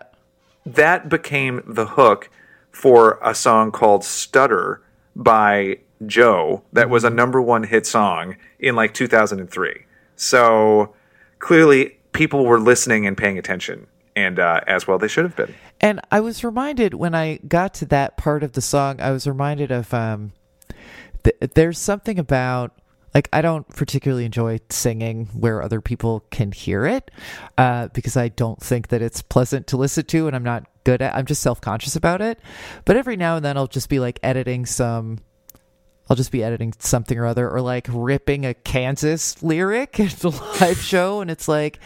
that 0.66 1.10
became 1.10 1.62
the 1.66 1.86
hook 1.86 2.30
for 2.72 3.20
a 3.24 3.34
song 3.34 3.72
called 3.72 4.04
Stutter 4.04 4.82
by 5.16 5.80
Joe 6.06 6.64
that 6.74 6.90
was 6.90 7.04
a 7.04 7.10
number 7.10 7.42
one 7.42 7.64
hit 7.64 7.86
song 7.86 8.36
in 8.60 8.76
like 8.76 8.94
2003. 8.94 9.86
So 10.16 10.94
clearly 11.40 11.98
people 12.12 12.46
were 12.46 12.60
listening 12.60 13.06
and 13.08 13.18
paying 13.18 13.38
attention, 13.38 13.88
and 14.16 14.40
uh, 14.40 14.62
as 14.68 14.88
well 14.88 14.98
they 14.98 15.08
should 15.08 15.26
have 15.26 15.36
been. 15.36 15.54
And 15.86 16.02
I 16.12 16.20
was 16.20 16.44
reminded 16.44 16.96
when 16.96 17.14
I 17.14 17.38
got 17.48 17.76
to 17.76 17.86
that 17.86 18.18
part 18.18 18.42
of 18.42 18.54
the 18.54 18.62
song, 18.62 19.00
I 19.00 19.12
was 19.12 19.28
reminded 19.28 19.70
of 19.70 19.94
um, 19.94 20.32
th- 21.24 21.52
there's 21.54 21.78
something 21.78 22.18
about 22.18 22.72
like 23.14 23.30
I 23.32 23.44
don't 23.44 23.70
particularly 23.70 24.26
enjoy 24.26 24.62
singing 24.72 25.28
where 25.28 25.62
other 25.62 25.82
people 25.82 26.26
can 26.32 26.52
hear 26.52 26.88
it 26.88 27.12
uh, 27.60 27.90
because 27.90 28.18
I 28.18 28.30
don't 28.30 28.60
think 28.60 28.88
that 28.88 29.04
it's 29.04 29.22
pleasant 29.22 29.68
to 29.68 29.78
listen 29.78 30.06
to, 30.06 30.26
and 30.26 30.36
I'm 30.36 30.42
not 30.42 30.66
good 30.86 31.04
at. 31.04 31.14
I'm 31.14 31.28
just 31.28 31.44
self 31.44 31.62
conscious 31.62 31.96
about 31.96 32.20
it. 32.20 32.40
But 32.86 32.98
every 32.98 33.16
now 33.16 33.36
and 33.36 33.46
then 33.46 33.56
I'll 33.56 33.68
just 33.68 33.88
be 33.88 34.00
like 34.00 34.20
editing 34.24 34.66
some. 34.66 35.20
I'll 36.10 36.16
just 36.16 36.32
be 36.32 36.44
editing 36.44 36.74
something 36.80 37.16
or 37.16 37.28
other, 37.28 37.48
or 37.48 37.62
like 37.62 37.86
ripping 37.92 38.44
a 38.44 38.56
Kansas 38.56 39.44
lyric 39.44 40.00
at 40.00 40.14
the 40.14 40.32
live 40.32 40.82
show, 40.82 41.22
and 41.22 41.30
it's 41.30 41.48
like 41.48 41.78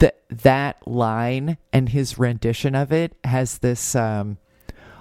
that 0.00 0.18
that 0.28 0.86
line 0.86 1.56
and 1.72 1.88
his 1.88 2.18
rendition 2.18 2.74
of 2.74 2.92
it 2.92 3.14
has 3.24 3.58
this 3.58 3.94
um, 3.94 4.36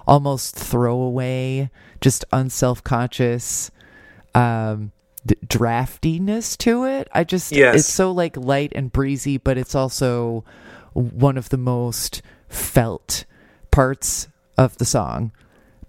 almost 0.07 0.55
throwaway, 0.55 1.69
just 1.99 2.23
unself 2.31 2.83
conscious 2.83 3.71
um, 4.35 4.91
d- 5.25 5.35
draftiness 5.45 6.57
to 6.59 6.85
it. 6.85 7.07
I 7.13 7.23
just 7.23 7.51
Yes. 7.51 7.75
it's 7.75 7.89
so 7.93 8.11
like 8.11 8.37
light 8.37 8.71
and 8.75 8.91
breezy, 8.91 9.37
but 9.37 9.57
it's 9.57 9.75
also 9.75 10.43
one 10.93 11.37
of 11.37 11.49
the 11.49 11.57
most 11.57 12.21
felt 12.47 13.25
parts 13.71 14.27
of 14.57 14.77
the 14.77 14.85
song 14.85 15.31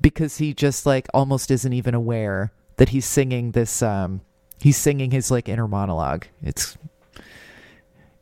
because 0.01 0.39
he 0.39 0.53
just 0.55 0.87
like 0.87 1.09
almost 1.15 1.51
isn't 1.51 1.73
even 1.73 1.95
aware 1.95 2.53
that 2.77 2.91
he's 2.91 3.07
singing 3.07 3.51
this 3.53 3.83
um 3.83 4.21
he's 4.61 4.77
singing 4.77 5.11
his 5.11 5.31
like 5.31 5.49
inner 5.49 5.67
monologue. 5.69 6.27
It's 6.43 6.77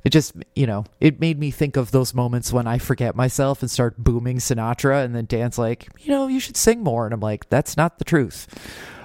it 0.05 0.11
just 0.11 0.35
you 0.55 0.67
know 0.67 0.85
it 1.00 1.21
made 1.21 1.38
me 1.38 1.50
think 1.50 1.76
of 1.76 1.90
those 1.90 2.14
moments 2.14 2.52
when 2.52 2.67
i 2.67 2.78
forget 2.78 3.17
myself 3.17 3.62
and 3.62 3.71
start 3.71 3.97
booming 3.99 4.38
sinatra 4.38 5.05
and 5.05 5.14
then 5.14 5.25
dan's 5.26 5.59
like 5.59 5.88
you 6.00 6.11
know 6.11 6.26
you 6.28 6.40
should 6.40 6.57
sing 6.57 6.83
more. 6.85 7.05
And 7.05 7.12
i'm 7.14 7.21
like 7.21 7.49
that's 7.50 7.76
not 7.76 7.99
the 7.99 8.05
truth. 8.05 8.47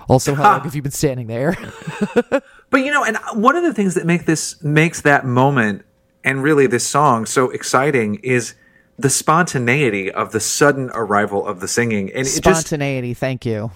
Also 0.10 0.36
how 0.36 0.44
long 0.44 0.62
have 0.64 0.76
you 0.76 0.82
been 0.82 0.92
standing 0.92 1.28
there? 1.28 1.56
But 2.70 2.82
you 2.84 2.92
know, 2.92 3.04
and 3.04 3.18
uh, 3.18 3.22
one 3.36 3.56
of 3.56 3.62
the 3.62 3.72
things 3.72 3.94
that 3.94 4.06
make 4.08 4.26
this 4.26 4.62
makes 4.64 5.02
that 5.02 5.26
moment 5.28 5.86
and 6.24 6.42
really 6.42 6.66
this 6.66 6.88
song 6.88 7.28
so 7.28 7.52
exciting 7.52 8.16
is 8.24 8.56
the 8.98 9.12
spontaneity 9.12 10.12
of 10.12 10.32
the 10.32 10.40
sudden 10.40 10.90
arrival 10.96 11.46
of 11.46 11.60
the 11.60 11.68
singing, 11.68 12.10
and 12.10 12.22
it 12.22 12.24
just 12.24 12.38
spontaneity 12.38 13.14
thank 13.14 13.46
you. 13.46 13.70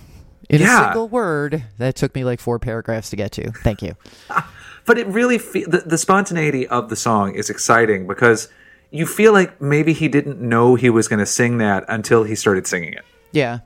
In 0.50 0.62
Yeah. 0.62 0.79
a 0.81 0.83
single 0.86 1.09
word 1.09 1.63
that 1.77 1.95
took 1.95 2.15
me 2.15 2.24
like 2.24 2.39
four 2.39 2.57
paragraphs 2.57 3.12
to 3.12 3.15
get 3.15 3.31
to. 3.33 3.51
Thank 3.51 3.83
you 3.83 3.95
but 4.88 4.98
it 4.98 5.06
really 5.06 5.38
fe- 5.38 5.65
the, 5.65 5.79
the 5.79 5.98
spontaneity 5.98 6.65
of 6.67 6.89
the 6.89 6.96
song 6.96 7.36
is 7.36 7.51
exciting 7.51 8.08
because 8.08 8.50
you 8.89 9.06
feel 9.06 9.34
like 9.34 9.62
maybe 9.62 9.94
he 9.94 10.08
didn't 10.08 10.39
know 10.39 10.75
he 10.75 10.89
was 10.89 11.08
going 11.08 11.20
to 11.20 11.25
sing 11.25 11.60
that 11.60 11.84
until 11.89 12.24
he 12.24 12.34
started 12.34 12.65
singing 12.65 12.94
it. 12.94 13.03
Yeah. 13.32 13.60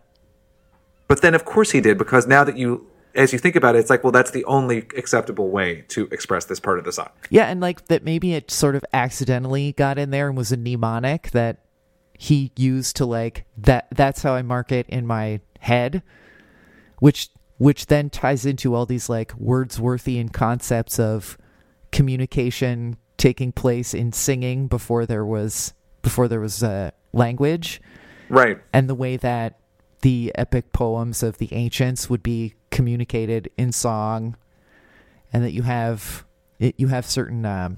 But 1.08 1.22
then 1.22 1.36
of 1.36 1.46
course 1.46 1.72
he 1.72 1.80
did 1.80 1.98
because 1.98 2.28
now 2.28 2.44
that 2.44 2.58
you 2.58 2.88
as 3.14 3.32
you 3.32 3.40
think 3.40 3.56
about 3.56 3.76
it 3.76 3.80
it's 3.80 3.90
like 3.90 4.04
well 4.04 4.12
that's 4.12 4.32
the 4.32 4.44
only 4.46 4.80
acceptable 4.98 5.50
way 5.50 5.84
to 5.90 6.08
express 6.12 6.46
this 6.46 6.60
part 6.60 6.80
of 6.80 6.86
the 6.86 6.92
song. 6.92 7.10
Yeah, 7.30 7.46
and 7.46 7.62
like 7.62 7.86
that 7.88 8.04
maybe 8.04 8.34
it 8.34 8.50
sort 8.50 8.76
of 8.76 8.84
accidentally 8.92 9.74
got 9.74 10.00
in 10.00 10.10
there 10.10 10.28
and 10.28 10.36
was 10.36 10.52
a 10.52 10.58
mnemonic 10.58 11.32
that 11.32 11.60
he 12.18 12.52
used 12.58 12.96
to 12.96 13.06
like 13.06 13.46
that 13.58 13.88
that's 13.92 14.24
how 14.24 14.34
I 14.34 14.42
mark 14.42 14.72
it 14.72 14.88
in 14.90 15.06
my 15.06 15.42
head, 15.60 16.02
which 17.00 17.30
which 17.62 17.86
then 17.86 18.10
ties 18.10 18.44
into 18.44 18.74
all 18.74 18.88
these 18.88 19.08
like 19.08 19.34
Wordsworthian 19.34 20.34
concepts 20.34 20.98
of 20.98 21.38
communication 21.92 22.98
taking 23.18 23.52
place 23.52 23.94
in 23.94 24.12
singing 24.12 24.66
before 24.66 25.06
there 25.06 25.24
was 25.24 25.76
before 26.02 26.28
there 26.28 26.40
was 26.40 26.64
uh, 26.64 26.90
language. 27.14 27.80
Right. 28.30 28.58
And 28.74 28.90
the 28.90 28.96
way 28.96 29.16
that 29.18 29.60
the 30.02 30.32
epic 30.34 30.74
poems 30.74 31.22
of 31.22 31.38
the 31.38 31.54
ancients 31.54 32.10
would 32.10 32.24
be 32.24 32.56
communicated 32.72 33.52
in 33.60 33.72
song 33.72 34.38
and 35.32 35.44
that 35.44 35.52
you 35.52 35.62
have 35.62 36.26
it, 36.58 36.74
you 36.80 36.88
have 36.88 37.06
certain 37.06 37.46
um, 37.46 37.78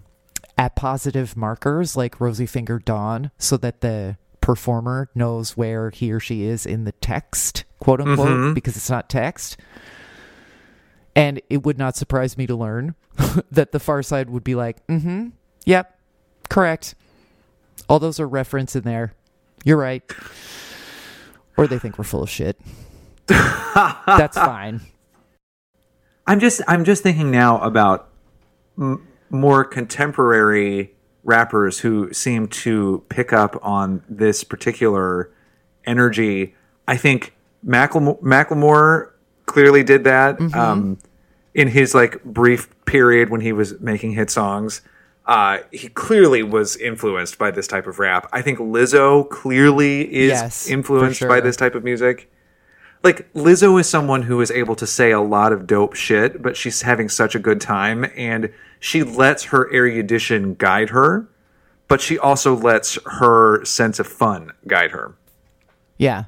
appositive 0.58 1.36
markers 1.36 1.98
like 1.98 2.22
rosy 2.22 2.46
finger 2.46 2.80
dawn 2.80 3.32
so 3.38 3.58
that 3.58 3.82
the 3.82 4.16
performer 4.44 5.10
knows 5.16 5.56
where 5.56 5.90
he 5.90 6.12
or 6.12 6.20
she 6.20 6.44
is 6.44 6.66
in 6.66 6.84
the 6.84 6.92
text 6.92 7.64
quote 7.80 8.02
unquote 8.02 8.54
because 8.54 8.76
it's 8.76 8.90
not 8.90 9.10
text. 9.10 9.58
And 11.16 11.42
it 11.50 11.64
would 11.64 11.78
not 11.78 11.96
surprise 11.96 12.38
me 12.38 12.46
to 12.48 12.56
learn 12.56 12.96
that 13.52 13.72
the 13.72 13.80
Pharcyde 13.80 14.28
would 14.28 14.44
be 14.44 14.54
like 14.54 14.86
mm-hmm 14.88 15.30
yep 15.66 15.98
correct. 16.50 16.94
All 17.88 18.00
those 18.00 18.20
are 18.20 18.28
reference 18.28 18.76
in 18.76 18.84
there. 18.84 19.14
You're 19.64 19.78
right. 19.78 20.04
Or 21.56 21.66
they 21.66 21.80
think 21.80 21.98
we're 21.98 22.04
full 22.04 22.24
of 22.24 22.30
shit. 22.30 22.60
That's 23.28 24.38
fine. 24.38 24.82
I'm 26.28 26.42
just 26.42 26.62
I'm 26.68 26.84
just 26.84 27.02
thinking 27.02 27.32
now 27.32 27.60
about 27.62 28.10
m- 28.78 29.08
more 29.30 29.64
contemporary 29.64 30.93
rappers 31.24 31.80
who 31.80 32.12
seem 32.14 32.48
to 32.48 33.04
pick 33.10 33.32
up 33.34 33.58
on 33.62 34.04
this 34.10 34.44
particular 34.44 35.32
energy. 35.86 36.56
I 36.88 36.98
think 36.98 37.34
Macklemore, 37.66 38.22
Macklemore 38.22 39.12
clearly 39.46 39.84
did 39.84 40.04
that 40.04 40.40
um, 40.56 40.98
in 41.54 41.68
his 41.70 41.96
like 41.96 42.24
brief 42.24 42.70
period 42.86 43.30
when 43.30 43.42
he 43.42 43.54
was 43.54 43.80
making 43.80 44.12
hit 44.14 44.30
songs. 44.30 44.82
Uh, 45.26 45.60
he 45.72 45.88
clearly 45.88 46.44
was 46.44 46.76
influenced 46.76 47.38
by 47.38 47.50
this 47.50 47.66
type 47.66 47.88
of 47.88 47.98
rap. 48.00 48.28
I 48.34 48.42
think 48.42 48.60
Lizzo 48.60 49.30
clearly 49.30 50.02
is 50.14 50.32
Yes, 50.32 50.70
influenced 50.70 51.22
by 51.22 51.40
this 51.40 51.56
type 51.56 51.76
of 51.76 51.84
music 51.84 52.30
like 53.04 53.32
Lizzo 53.34 53.80
is 53.80 53.90
someone 53.90 54.22
who 54.24 54.40
is 54.40 54.50
able 54.50 54.76
to 54.78 54.88
say 54.88 55.12
a 55.12 55.20
lot 55.20 55.52
of 55.52 55.68
dope 55.68 55.94
shit, 55.94 56.42
but 56.42 56.56
she's 56.56 56.82
having 56.82 57.10
such 57.10 57.36
a 57.36 57.40
good 57.40 57.60
time 57.60 58.06
and 58.16 58.52
she 58.80 59.04
lets 59.04 59.44
her 59.46 59.72
erudition 59.74 60.56
guide 60.56 60.90
her, 60.90 61.28
but 61.90 62.00
she 62.00 62.18
also 62.18 62.56
lets 62.56 62.98
her 63.06 63.64
sense 63.66 64.00
of 64.00 64.08
fun 64.08 64.52
guide 64.68 64.92
her. 64.92 65.16
Yeah. 65.98 66.26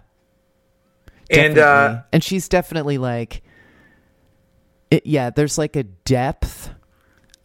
And 1.29 1.57
uh 1.57 2.01
and 2.11 2.23
she's 2.23 2.47
definitely 2.49 2.97
like 2.97 3.41
it, 4.91 5.05
yeah, 5.05 5.31
there's 5.31 5.57
like 5.57 5.75
a 5.75 5.83
depth 5.83 6.71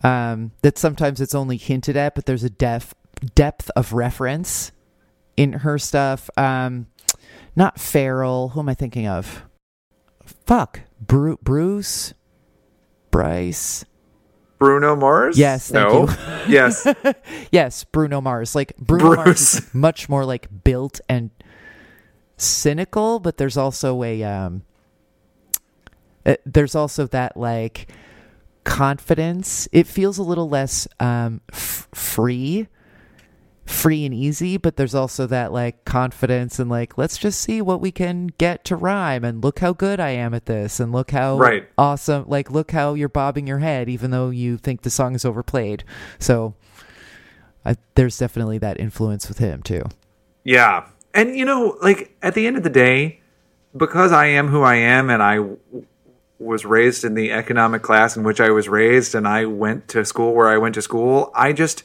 um 0.03 0.51
that 0.63 0.77
sometimes 0.77 1.21
it's 1.21 1.35
only 1.37 1.57
hinted 1.57 1.97
at, 1.97 2.17
but 2.17 2.27
there's 2.27 2.45
a 2.45 2.51
depth 2.51 2.95
depth 3.37 3.71
of 3.77 3.93
reference 3.93 4.73
in 5.37 5.53
her 5.53 5.79
stuff. 5.79 6.29
Um 6.37 6.89
not 7.61 7.77
Pharrell, 7.77 8.53
who 8.53 8.61
am 8.61 8.71
I 8.71 8.75
thinking 8.75 9.07
of? 9.07 9.45
Fuck. 10.47 10.81
Bru- 10.99 11.39
Bruce 11.43 12.15
Bryce. 13.11 13.85
Bruno 14.59 14.97
Mars? 14.97 15.39
Yes, 15.39 15.71
thank 15.71 15.93
no. 15.93 16.09
you. 16.09 16.15
yes. 16.49 16.87
Yes, 17.53 17.85
Bruno 17.85 18.23
Mars. 18.23 18.55
Like 18.55 18.75
Bruno 18.79 19.15
Mars 19.15 19.25
Bruce. 19.25 19.55
is 19.59 19.75
much 19.75 20.09
more 20.09 20.25
like 20.25 20.49
built 20.65 21.01
and 21.09 21.31
cynical, 22.39 23.21
but 23.21 23.37
there's 23.37 23.59
also 23.59 24.03
a 24.05 24.23
um 24.23 24.63
uh, 26.25 26.37
there's 26.47 26.75
also 26.75 27.07
that 27.09 27.37
like 27.37 27.93
confidence. 28.65 29.69
It 29.73 29.87
feels 29.87 30.17
a 30.17 30.23
little 30.23 30.49
less 30.49 30.89
um 30.99 31.43
f- 31.53 31.89
free 31.95 32.69
free 33.71 34.05
and 34.05 34.13
easy, 34.15 34.57
but 34.57 34.77
there's 34.77 34.95
also 34.95 35.27
that 35.27 35.53
like 35.53 35.85
confidence 35.85 36.59
and 36.59 36.69
like 36.69 36.99
let's 36.99 37.17
just 37.17 37.41
see 37.41 37.63
what 37.63 37.81
we 37.81 37.91
can 37.91 38.27
get 38.39 38.65
to 38.65 38.77
rhyme 38.77 39.25
and 39.25 39.43
look 39.43 39.61
how 39.61 39.73
good 39.73 40.01
I 40.01 40.11
am 40.11 40.35
at 40.35 40.47
this 40.47 40.81
and 40.81 40.93
look 40.93 41.13
how 41.13 41.39
Right. 41.39 41.69
awesome 41.79 42.25
like 42.27 42.51
look 42.51 42.73
how 42.73 42.95
you're 42.95 43.09
bobbing 43.09 43.47
your 43.47 43.61
head 43.61 43.89
even 43.89 44.11
though 44.11 44.31
you 44.31 44.57
think 44.59 44.83
the 44.83 44.91
song 44.91 45.15
is 45.15 45.25
overplayed. 45.25 45.85
So 46.19 46.55
I, 47.65 47.77
there's 47.95 48.19
definitely 48.19 48.59
that 48.59 48.81
influence 48.81 49.29
with 49.29 49.39
him 49.39 49.63
too. 49.63 49.85
Yeah. 50.45 50.87
And 51.15 51.37
you 51.37 51.45
know, 51.45 51.77
like 51.83 52.17
at 52.23 52.35
the 52.35 52.47
end 52.47 52.57
of 52.57 52.63
the 52.63 52.71
day, 52.71 53.21
because 53.77 54.13
I 54.13 54.27
am 54.27 54.49
who 54.49 54.63
I 54.63 54.77
am 54.77 55.11
and 55.11 55.23
I 55.23 55.37
w- 55.37 55.59
was 56.39 56.65
raised 56.65 57.05
in 57.05 57.15
the 57.15 57.31
economic 57.33 57.83
class 57.83 58.17
in 58.17 58.25
which 58.25 58.41
I 58.41 58.51
was 58.51 58.69
raised 58.69 59.15
and 59.15 59.29
I 59.29 59.45
went 59.45 59.89
to 59.89 60.05
school 60.05 60.35
where 60.35 60.49
I 60.49 60.57
went 60.57 60.75
to 60.75 60.83
school, 60.83 61.31
I 61.35 61.53
just 61.53 61.83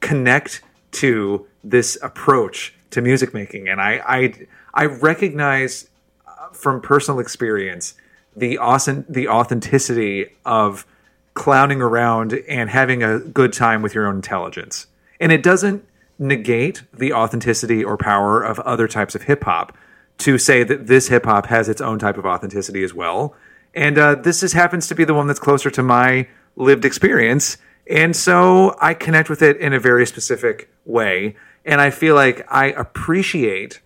connect 0.00 0.62
to 0.96 1.46
this 1.64 1.98
approach 2.02 2.74
to 2.90 3.00
music 3.00 3.34
making, 3.34 3.68
and 3.68 3.80
I 3.80 4.02
I, 4.06 4.34
I 4.74 4.84
recognize 4.86 5.88
uh, 6.26 6.48
from 6.52 6.80
personal 6.80 7.20
experience 7.20 7.94
the 8.34 8.58
awesome 8.58 9.04
the 9.08 9.28
authenticity 9.28 10.26
of 10.44 10.86
clowning 11.34 11.82
around 11.82 12.32
and 12.48 12.70
having 12.70 13.02
a 13.02 13.18
good 13.18 13.52
time 13.52 13.82
with 13.82 13.94
your 13.94 14.06
own 14.06 14.16
intelligence, 14.16 14.86
and 15.20 15.32
it 15.32 15.42
doesn't 15.42 15.84
negate 16.18 16.82
the 16.92 17.12
authenticity 17.12 17.84
or 17.84 17.96
power 17.96 18.42
of 18.42 18.58
other 18.60 18.88
types 18.88 19.14
of 19.14 19.22
hip 19.22 19.44
hop 19.44 19.76
to 20.18 20.38
say 20.38 20.64
that 20.64 20.86
this 20.86 21.08
hip 21.08 21.26
hop 21.26 21.46
has 21.46 21.68
its 21.68 21.80
own 21.80 21.98
type 21.98 22.16
of 22.16 22.24
authenticity 22.24 22.82
as 22.82 22.94
well. 22.94 23.34
And 23.74 23.98
uh, 23.98 24.14
this 24.14 24.40
just 24.40 24.54
happens 24.54 24.88
to 24.88 24.94
be 24.94 25.04
the 25.04 25.12
one 25.12 25.26
that's 25.26 25.38
closer 25.38 25.70
to 25.70 25.82
my 25.82 26.26
lived 26.56 26.86
experience. 26.86 27.58
And 27.88 28.16
so 28.16 28.76
I 28.80 28.94
connect 28.94 29.30
with 29.30 29.42
it 29.42 29.56
in 29.58 29.72
a 29.72 29.80
very 29.80 30.06
specific 30.06 30.70
way. 30.84 31.36
And 31.64 31.80
I 31.80 31.90
feel 31.90 32.14
like 32.14 32.46
I 32.50 32.66
appreciate 32.66 33.80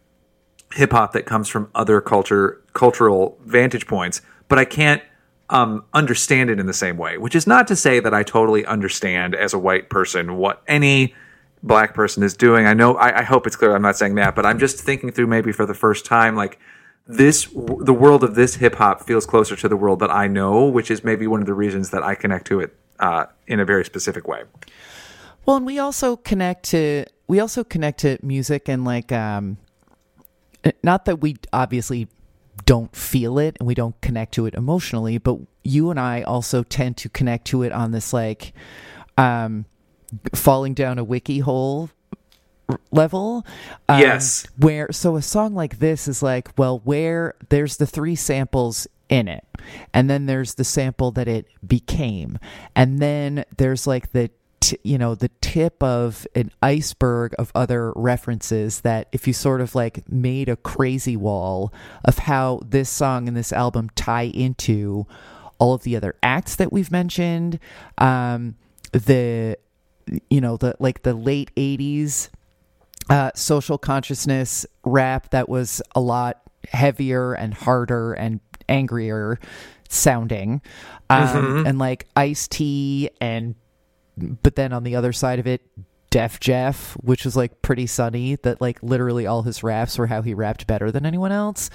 hip 0.73 0.93
hop 0.93 1.13
that 1.13 1.27
comes 1.27 1.49
from 1.49 1.71
other 1.75 2.01
culture 2.01 2.63
cultural 2.73 3.37
vantage 3.45 3.87
points, 3.87 4.23
but 4.49 4.59
I 4.59 4.65
can't 4.65 5.03
um, 5.49 5.85
understand 5.93 6.49
it 6.49 6.61
in 6.61 6.67
the 6.67 6.73
same 6.73 6.97
way. 6.97 7.19
Which 7.19 7.35
is 7.35 7.47
not 7.47 7.67
to 7.69 7.77
say 7.77 8.01
that 8.01 8.15
I 8.15 8.23
totally 8.23 8.65
understand 8.65 9.35
as 9.35 9.53
a 9.53 9.59
white 9.59 9.91
person 9.91 10.37
what 10.37 10.63
any 10.69 11.15
black 11.63 11.95
person 11.95 12.23
is 12.23 12.35
doing. 12.35 12.67
I 12.67 12.75
know. 12.75 12.95
I, 12.95 13.21
I 13.21 13.23
hope 13.23 13.47
it's 13.47 13.57
clear. 13.57 13.75
I'm 13.75 13.83
not 13.83 13.97
saying 13.97 14.15
that, 14.15 14.35
but 14.35 14.47
I'm 14.47 14.59
just 14.59 14.79
thinking 14.79 15.11
through 15.11 15.27
maybe 15.27 15.53
for 15.53 15.67
the 15.67 15.75
first 15.75 16.07
time, 16.07 16.37
like 16.37 16.59
this, 17.07 17.47
the 17.47 17.93
world 17.93 18.23
of 18.23 18.35
this 18.35 18.55
hip 18.55 18.77
hop 18.77 19.03
feels 19.03 19.27
closer 19.27 19.57
to 19.57 19.69
the 19.69 19.77
world 19.77 19.99
that 19.99 20.11
I 20.11 20.29
know, 20.29 20.67
which 20.67 20.91
is 20.91 21.03
maybe 21.03 21.27
one 21.27 21.41
of 21.41 21.47
the 21.47 21.55
reasons 21.55 21.91
that 21.91 22.03
I 22.03 22.15
connect 22.15 22.47
to 22.47 22.61
it 22.61 22.75
uh, 23.01 23.27
in 23.47 23.59
a 23.61 23.65
very 23.65 23.85
specific 23.85 24.29
way. 24.29 24.43
Well, 25.47 25.57
and 25.57 25.67
we 25.67 25.79
also 25.79 26.17
connect 26.17 26.65
to 26.67 27.07
we 27.27 27.41
also 27.41 27.65
connect 27.65 28.01
to 28.01 28.19
music 28.23 28.69
and 28.69 28.85
like 28.85 29.11
um 29.11 29.57
not 30.83 31.07
that 31.07 31.21
we 31.21 31.37
obviously 31.53 32.09
don't 32.67 32.95
feel 32.95 33.39
it 33.39 33.57
and 33.59 33.67
we 33.67 33.75
don't 33.75 33.99
connect 34.03 34.35
to 34.35 34.47
it 34.47 34.55
emotionally, 34.55 35.17
but 35.19 35.39
you 35.65 35.91
and 35.91 35.99
I 35.99 36.23
also 36.23 36.63
tend 36.63 36.97
to 36.99 37.09
connect 37.09 37.47
to 37.47 37.63
it 37.63 37.73
on 37.73 37.91
this 37.93 38.13
like 38.13 38.53
um 39.17 39.65
falling 40.35 40.75
down 40.75 40.99
a 40.99 41.05
wiki 41.05 41.39
hole 41.39 41.91
level. 42.93 43.45
Um, 43.89 44.01
Yes. 44.01 44.47
Where 44.59 44.93
so 44.93 45.17
a 45.17 45.23
song 45.23 45.55
like 45.55 45.79
this 45.79 46.07
is 46.07 46.23
like, 46.23 46.51
well, 46.59 46.81
where 46.85 47.35
there's 47.49 47.79
the 47.79 47.87
three 47.87 48.15
samples 48.15 48.87
in 49.11 49.29
it, 49.29 49.45
and 49.93 50.09
then 50.09 50.25
there's 50.25 50.55
the 50.55 50.65
sample 50.65 51.11
that 51.13 51.29
it 51.29 51.47
became, 51.67 52.39
and 52.75 52.99
then 52.99 53.45
there's 53.59 53.87
like 53.87 54.13
the 54.13 54.31
t- 54.61 54.79
you 54.83 54.97
know 54.97 55.15
the 55.15 55.31
tip 55.41 55.83
of 55.83 56.27
an 56.35 56.51
iceberg 56.63 57.35
of 57.39 57.51
other 57.55 57.93
references 57.97 58.83
that 58.83 59.09
if 59.13 59.27
you 59.27 59.33
sort 59.33 59.61
of 59.61 59.75
like 59.75 60.11
made 60.11 60.49
a 60.49 60.57
crazy 60.57 61.17
wall 61.17 61.73
of 62.05 62.19
how 62.19 62.61
this 62.65 62.89
song 62.89 63.27
and 63.27 63.37
this 63.37 63.53
album 63.53 63.91
tie 63.95 64.31
into 64.35 65.07
all 65.59 65.75
of 65.75 65.83
the 65.83 65.97
other 65.97 66.15
acts 66.23 66.57
that 66.57 66.73
we've 66.73 66.91
mentioned 66.91 67.59
um 67.99 68.55
the 68.93 69.57
you 70.29 70.41
know 70.41 70.57
the 70.57 70.75
like 70.79 71.03
the 71.03 71.15
late 71.15 71.55
80s 71.57 72.29
uh, 73.09 73.31
social 73.35 73.79
consciousness 73.79 74.67
rap 74.85 75.31
that 75.31 75.49
was 75.49 75.83
a 75.95 76.01
lot 76.01 76.43
heavier 76.69 77.33
and 77.33 77.55
harder 77.55 78.13
and 78.13 78.41
angrier 78.71 79.39
sounding 79.89 80.63
um, 81.11 81.67
and 81.67 81.79
like 81.79 82.07
Ice 82.17 82.49
T 82.49 83.11
and 83.21 83.55
but 84.17 84.55
then 84.55 84.73
on 84.73 84.85
the 84.85 84.97
other 84.97 85.13
side 85.13 85.39
of 85.39 85.47
it 85.47 85.63
Def 86.11 86.41
Jef 86.41 86.93
which 86.95 87.25
was 87.25 87.37
like 87.37 87.63
pretty 87.63 87.87
sunny 87.87 88.37
that 88.37 88.61
like 88.61 88.83
literally 88.83 89.27
all 89.27 89.43
his 89.43 89.63
raps 89.63 89.99
were 89.99 90.07
how 90.07 90.23
he 90.23 90.35
rapped 90.35 90.67
better 90.67 90.91
than 90.91 91.05
anyone 91.07 91.33
else. 91.33 91.71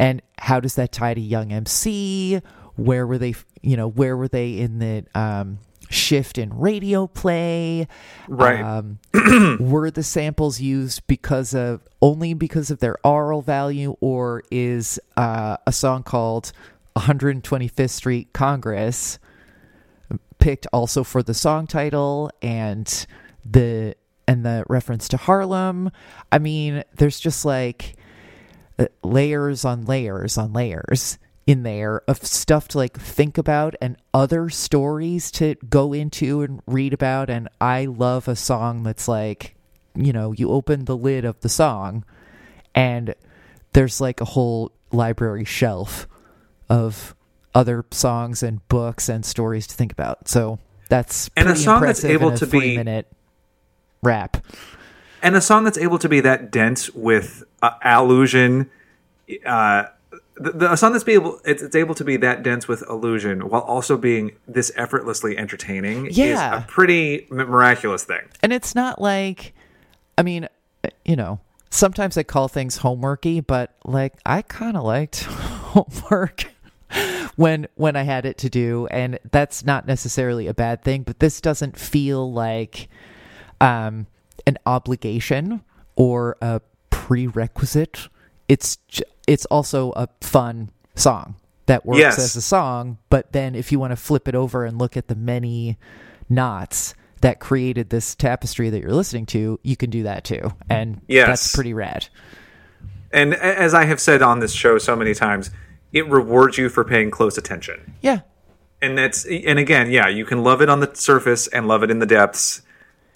And 0.00 0.22
how 0.36 0.60
does 0.60 0.76
that 0.76 0.92
tie 0.92 1.14
to 1.14 1.20
young 1.20 1.52
MC 1.52 2.40
where 2.76 3.06
were 3.06 3.18
they 3.18 3.34
you 3.62 3.76
know 3.76 3.88
where 3.88 4.16
were 4.16 4.28
they 4.28 4.58
in 4.58 4.78
the 4.78 5.04
um 5.14 5.58
shift 5.88 6.38
in 6.38 6.56
radio 6.58 7.06
play. 7.06 7.88
Right. 8.28 8.60
um, 8.60 8.98
were 9.60 9.90
the 9.90 10.02
samples 10.02 10.60
used 10.60 11.06
because 11.06 11.54
of 11.54 11.80
only 12.00 12.34
because 12.34 12.70
of 12.70 12.78
their 12.78 12.96
oral 13.04 13.42
value 13.42 13.96
or 14.00 14.42
is 14.50 15.00
uh, 15.16 15.56
a 15.66 15.72
song 15.72 16.02
called 16.02 16.52
125th 16.96 17.90
Street 17.90 18.32
Congress 18.32 19.18
picked 20.38 20.66
also 20.72 21.02
for 21.02 21.22
the 21.22 21.34
song 21.34 21.66
title 21.66 22.30
and 22.40 23.06
the 23.44 23.94
and 24.26 24.44
the 24.44 24.64
reference 24.68 25.08
to 25.08 25.16
Harlem? 25.16 25.90
I 26.30 26.38
mean 26.38 26.84
there's 26.96 27.18
just 27.18 27.44
like 27.44 27.96
uh, 28.78 28.86
layers 29.02 29.64
on 29.64 29.84
layers 29.84 30.38
on 30.38 30.52
layers 30.52 31.18
in 31.48 31.62
there 31.62 32.02
of 32.06 32.22
stuff 32.26 32.68
to 32.68 32.76
like 32.76 33.00
think 33.00 33.38
about 33.38 33.74
and 33.80 33.96
other 34.12 34.50
stories 34.50 35.30
to 35.30 35.54
go 35.70 35.94
into 35.94 36.42
and 36.42 36.60
read 36.66 36.92
about. 36.92 37.30
And 37.30 37.48
I 37.58 37.86
love 37.86 38.28
a 38.28 38.36
song 38.36 38.82
that's 38.82 39.08
like 39.08 39.56
you 39.96 40.12
know 40.12 40.32
you 40.32 40.50
open 40.50 40.84
the 40.84 40.96
lid 40.96 41.24
of 41.24 41.40
the 41.40 41.48
song 41.48 42.04
and 42.74 43.14
there's 43.72 43.98
like 43.98 44.20
a 44.20 44.26
whole 44.26 44.72
library 44.92 45.46
shelf 45.46 46.06
of 46.68 47.14
other 47.54 47.82
songs 47.92 48.42
and 48.42 48.66
books 48.68 49.08
and 49.08 49.24
stories 49.24 49.66
to 49.68 49.74
think 49.74 49.90
about. 49.90 50.28
So 50.28 50.58
that's 50.90 51.30
And 51.34 51.48
a 51.48 51.56
song 51.56 51.80
that's 51.80 52.04
able 52.04 52.36
to 52.36 52.46
be- 52.46 52.76
minute 52.76 53.10
rap. 54.02 54.46
And 55.22 55.34
a 55.34 55.40
song 55.40 55.64
that's 55.64 55.78
able 55.78 55.98
to 55.98 56.10
be 56.10 56.20
that 56.20 56.50
dense 56.50 56.90
with 56.90 57.42
uh, 57.62 57.70
allusion 57.82 58.70
uh 59.46 59.84
the, 60.40 60.52
the, 60.52 60.72
a 60.72 60.76
song 60.76 60.92
that's 60.92 61.04
be 61.04 61.14
able 61.14 61.40
it's, 61.44 61.62
it's 61.62 61.74
able 61.76 61.94
to 61.94 62.04
be 62.04 62.16
that 62.18 62.42
dense 62.42 62.68
with 62.68 62.82
illusion 62.88 63.48
while 63.48 63.62
also 63.62 63.96
being 63.96 64.32
this 64.46 64.70
effortlessly 64.76 65.36
entertaining 65.36 66.08
Yeah. 66.10 66.58
is 66.58 66.64
a 66.64 66.66
pretty 66.68 67.26
miraculous 67.30 68.04
thing 68.04 68.22
and 68.42 68.52
it's 68.52 68.74
not 68.74 69.00
like 69.00 69.54
i 70.16 70.22
mean 70.22 70.48
you 71.04 71.16
know 71.16 71.40
sometimes 71.70 72.16
i 72.16 72.22
call 72.22 72.48
things 72.48 72.78
homeworky 72.78 73.44
but 73.46 73.74
like 73.84 74.14
i 74.24 74.42
kind 74.42 74.76
of 74.76 74.84
liked 74.84 75.22
homework 75.24 76.46
when 77.36 77.66
when 77.74 77.96
i 77.96 78.02
had 78.02 78.24
it 78.24 78.38
to 78.38 78.48
do 78.48 78.86
and 78.90 79.18
that's 79.30 79.64
not 79.64 79.86
necessarily 79.86 80.46
a 80.46 80.54
bad 80.54 80.82
thing 80.82 81.02
but 81.02 81.18
this 81.20 81.40
doesn't 81.40 81.78
feel 81.78 82.32
like 82.32 82.88
um 83.60 84.06
an 84.46 84.56
obligation 84.66 85.62
or 85.96 86.36
a 86.40 86.60
prerequisite 86.90 88.08
it's 88.48 88.76
j- 88.88 89.02
it's 89.28 89.44
also 89.46 89.92
a 89.92 90.08
fun 90.20 90.70
song 90.96 91.36
that 91.66 91.84
works 91.86 92.00
Yes. 92.00 92.18
as 92.18 92.34
a 92.36 92.42
song 92.42 92.98
but 93.10 93.30
then 93.32 93.54
if 93.54 93.70
you 93.70 93.78
want 93.78 93.92
to 93.92 93.96
flip 93.96 94.26
it 94.26 94.34
over 94.34 94.64
and 94.64 94.78
look 94.78 94.96
at 94.96 95.06
the 95.08 95.14
many 95.14 95.76
knots 96.28 96.94
that 97.20 97.38
created 97.40 97.90
this 97.90 98.14
tapestry 98.14 98.70
that 98.70 98.80
you're 98.80 98.92
listening 98.92 99.26
to 99.26 99.60
you 99.62 99.76
can 99.76 99.90
do 99.90 100.02
that 100.04 100.24
too 100.24 100.50
and 100.70 101.00
Yes. 101.06 101.26
that's 101.28 101.54
pretty 101.54 101.74
rad 101.74 102.08
and 103.12 103.34
as 103.34 103.74
i 103.74 103.84
have 103.84 104.00
said 104.00 104.22
on 104.22 104.40
this 104.40 104.52
show 104.52 104.78
so 104.78 104.96
many 104.96 105.14
times 105.14 105.50
it 105.92 106.06
rewards 106.08 106.58
you 106.58 106.68
for 106.68 106.84
paying 106.84 107.10
close 107.10 107.38
attention 107.38 107.94
yeah 108.00 108.20
and 108.82 108.96
that's 108.96 109.24
and 109.26 109.58
again 109.58 109.90
yeah 109.90 110.08
you 110.08 110.24
can 110.24 110.42
love 110.42 110.60
it 110.62 110.68
on 110.68 110.80
the 110.80 110.90
surface 110.94 111.46
and 111.48 111.66
love 111.68 111.82
it 111.82 111.90
in 111.90 111.98
the 111.98 112.06
depths 112.06 112.62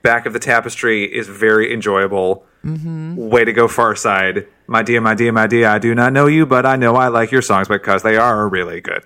back 0.03 0.27
of 0.27 0.33
the 0.33 0.39
tapestry 0.39 1.05
is 1.05 1.29
very 1.29 1.73
enjoyable 1.73 2.45
mm-hmm. 2.65 3.17
way 3.17 3.45
to 3.45 3.53
go 3.53 3.67
Pharcyde 3.67 4.47
my 4.67 4.83
dear 4.83 5.01
my 5.01 5.15
dear 5.15 5.33
my 5.33 5.47
dear 5.47 5.69
i 5.69 5.79
do 5.79 5.95
not 5.95 6.13
know 6.13 6.27
you 6.27 6.47
but 6.47 6.67
i 6.67 6.77
know 6.77 6.97
i 6.97 7.09
like 7.09 7.31
your 7.31 7.43
songs 7.43 7.69
because 7.69 8.03
they 8.03 8.17
are 8.17 8.49
really 8.49 8.81
good 8.81 9.05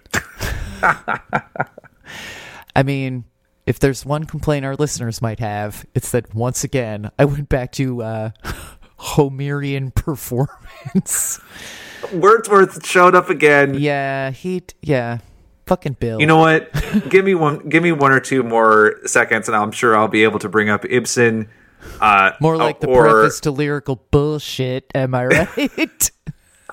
I 2.76 2.82
mean, 2.82 3.24
if 3.64 3.78
there's 3.78 4.04
one 4.04 4.24
complaint 4.24 4.66
our 4.66 4.76
listeners 4.76 5.22
might 5.22 5.40
have, 5.40 5.86
it's 5.94 6.10
that 6.10 6.34
once 6.34 6.62
again 6.62 7.10
I 7.18 7.24
went 7.24 7.48
back 7.48 7.72
to 7.72 8.02
uh, 8.02 8.30
Homerian 8.98 9.94
performance. 9.94 11.40
wordsworth 12.12 12.86
showed 12.86 13.14
up 13.14 13.30
again 13.30 13.74
yeah, 13.74 14.30
he. 14.30 14.62
Yeah, 14.82 15.18
fucking 15.66 15.94
Bill. 15.94 16.20
you 16.20 16.26
know 16.26 16.38
what 16.38 16.72
give 17.08 17.24
me 17.24 17.34
one 17.34 17.68
give 17.68 17.82
me 17.82 17.92
one 17.92 18.12
or 18.12 18.20
two 18.20 18.42
more 18.42 18.96
seconds 19.04 19.48
and 19.48 19.56
i'm 19.56 19.72
sure 19.72 19.96
i'll 19.96 20.08
be 20.08 20.22
able 20.22 20.38
to 20.38 20.48
bring 20.48 20.68
up 20.68 20.84
ibsen 20.88 21.48
uh 22.00 22.32
more 22.40 22.56
like 22.56 22.80
the 22.80 22.86
or, 22.88 23.02
preface 23.04 23.40
to 23.40 23.50
lyrical 23.50 24.02
bullshit. 24.10 24.90
Am 24.94 25.14
I 25.14 25.26
right? 25.66 26.10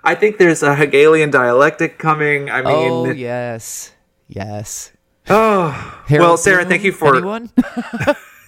i 0.04 0.14
think 0.14 0.38
there's 0.38 0.62
a 0.62 0.74
hegelian 0.74 1.30
dialectic 1.30 1.98
coming 1.98 2.50
i 2.50 2.62
mean 2.62 2.90
oh 2.90 3.10
yes, 3.10 3.92
yes. 4.28 4.92
oh 5.28 5.70
Harold 6.06 6.26
well 6.26 6.36
sarah 6.36 6.64
Bloom, 6.64 6.70
thank 6.70 6.84
you 6.84 6.92
for 6.92 7.20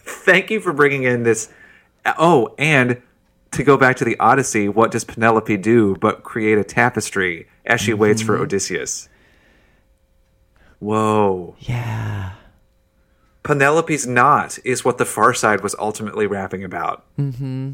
thank 0.04 0.50
you 0.50 0.60
for 0.60 0.72
bringing 0.72 1.04
in 1.04 1.22
this. 1.22 1.48
Oh, 2.18 2.54
and 2.58 3.00
to 3.54 3.64
go 3.64 3.76
back 3.76 3.96
to 3.96 4.04
the 4.04 4.18
Odyssey, 4.18 4.68
what 4.68 4.90
does 4.90 5.04
Penelope 5.04 5.56
do 5.58 5.96
but 5.96 6.22
create 6.22 6.58
a 6.58 6.64
tapestry 6.64 7.48
as 7.64 7.80
she 7.80 7.94
waits 7.94 8.22
for 8.22 8.36
Odysseus? 8.38 9.08
Whoa. 10.78 11.56
yeah. 11.60 12.32
Penelope's 13.42 14.06
Knot 14.06 14.58
is 14.64 14.84
what 14.84 14.98
the 14.98 15.04
Pharcyde 15.04 15.62
was 15.62 15.74
ultimately 15.78 16.26
rapping 16.26 16.64
about. 16.64 17.04
Mm-hmm. 17.18 17.72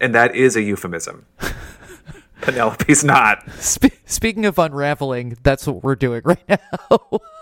And 0.00 0.14
that 0.14 0.34
is 0.34 0.56
a 0.56 0.62
euphemism. 0.62 1.26
Penelope's 2.40 3.04
Knot. 3.04 3.48
Spe- 3.58 3.92
speaking 4.06 4.46
of 4.46 4.58
unraveling, 4.58 5.36
that's 5.42 5.66
what 5.66 5.82
we're 5.82 5.96
doing 5.96 6.22
right 6.24 6.48
now. 6.48 7.20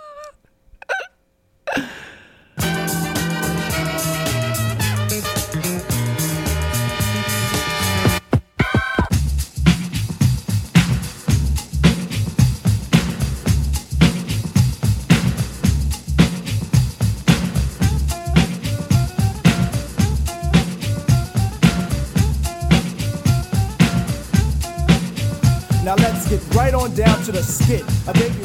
Now 25.88 25.94
let's 25.94 26.28
get 26.28 26.54
right 26.54 26.74
on 26.74 26.94
down 26.94 27.18
to 27.22 27.32
the 27.32 27.42
skit. 27.42 27.82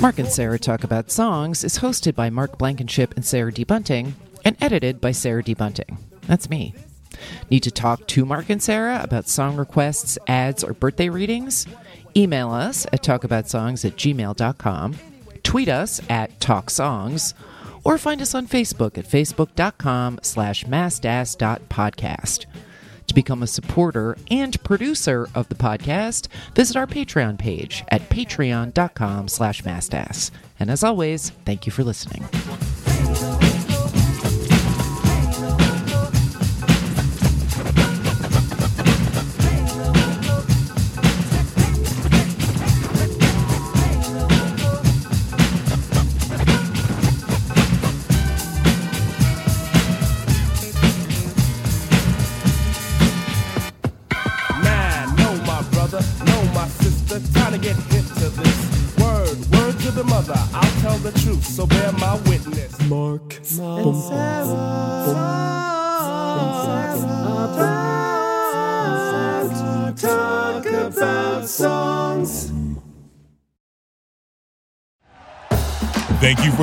Mark 0.02 0.18
and 0.18 0.30
Sarah 0.30 0.58
Talk 0.58 0.86
About 0.86 1.12
Songs 1.12 1.66
is 1.66 1.80
hosted 1.80 2.16
by 2.16 2.30
Mark 2.30 2.58
Blankenship 2.58 3.14
and 3.18 3.26
Sarah 3.26 3.52
D. 3.52 3.66
Bunting 3.66 4.16
and 4.46 4.56
edited 4.62 5.02
by 5.02 5.12
Sarah 5.12 5.44
D. 5.44 5.54
Bunting. 5.54 5.98
That's 6.22 6.50
me. 6.50 6.74
Need 7.50 7.64
to 7.64 7.72
talk 7.72 8.08
to 8.08 8.24
Mark 8.24 8.50
and 8.50 8.64
Sarah 8.64 9.02
about 9.04 9.28
song 9.28 9.58
requests, 9.58 10.18
ads, 10.26 10.64
or 10.64 10.72
birthday 10.72 11.10
readings? 11.10 11.68
Email 12.16 12.50
us 12.52 12.86
at 12.94 13.04
talkaboutsongs 13.04 13.84
at 13.84 13.98
gmail.com, 13.98 14.96
tweet 15.44 15.68
us 15.68 16.00
at 16.10 16.40
talksongs, 16.40 17.34
or 17.84 17.98
find 17.98 18.22
us 18.22 18.34
on 18.34 18.48
Facebook 18.48 18.98
at 18.98 19.04
facebook.com 19.04 20.22
slash 20.24 20.64
mastass.podcast. 20.64 22.46
To 23.14 23.16
become 23.16 23.44
a 23.44 23.48
supporter 23.48 24.18
and 24.32 24.60
producer 24.64 25.30
of 25.36 25.48
the 25.48 25.54
podcast, 25.54 26.30
visit 26.56 26.76
our 26.76 26.88
Patreon 26.88 27.38
page 27.38 27.84
at 27.90 28.10
patreon.com 28.10 29.28
slash 29.28 29.62
mastass. 29.62 30.32
And 30.60 30.72
as 30.72 30.84
always, 30.84 31.30
thank 31.46 31.68
you 31.68 31.72
for 31.72 31.84
listening. 31.84 32.24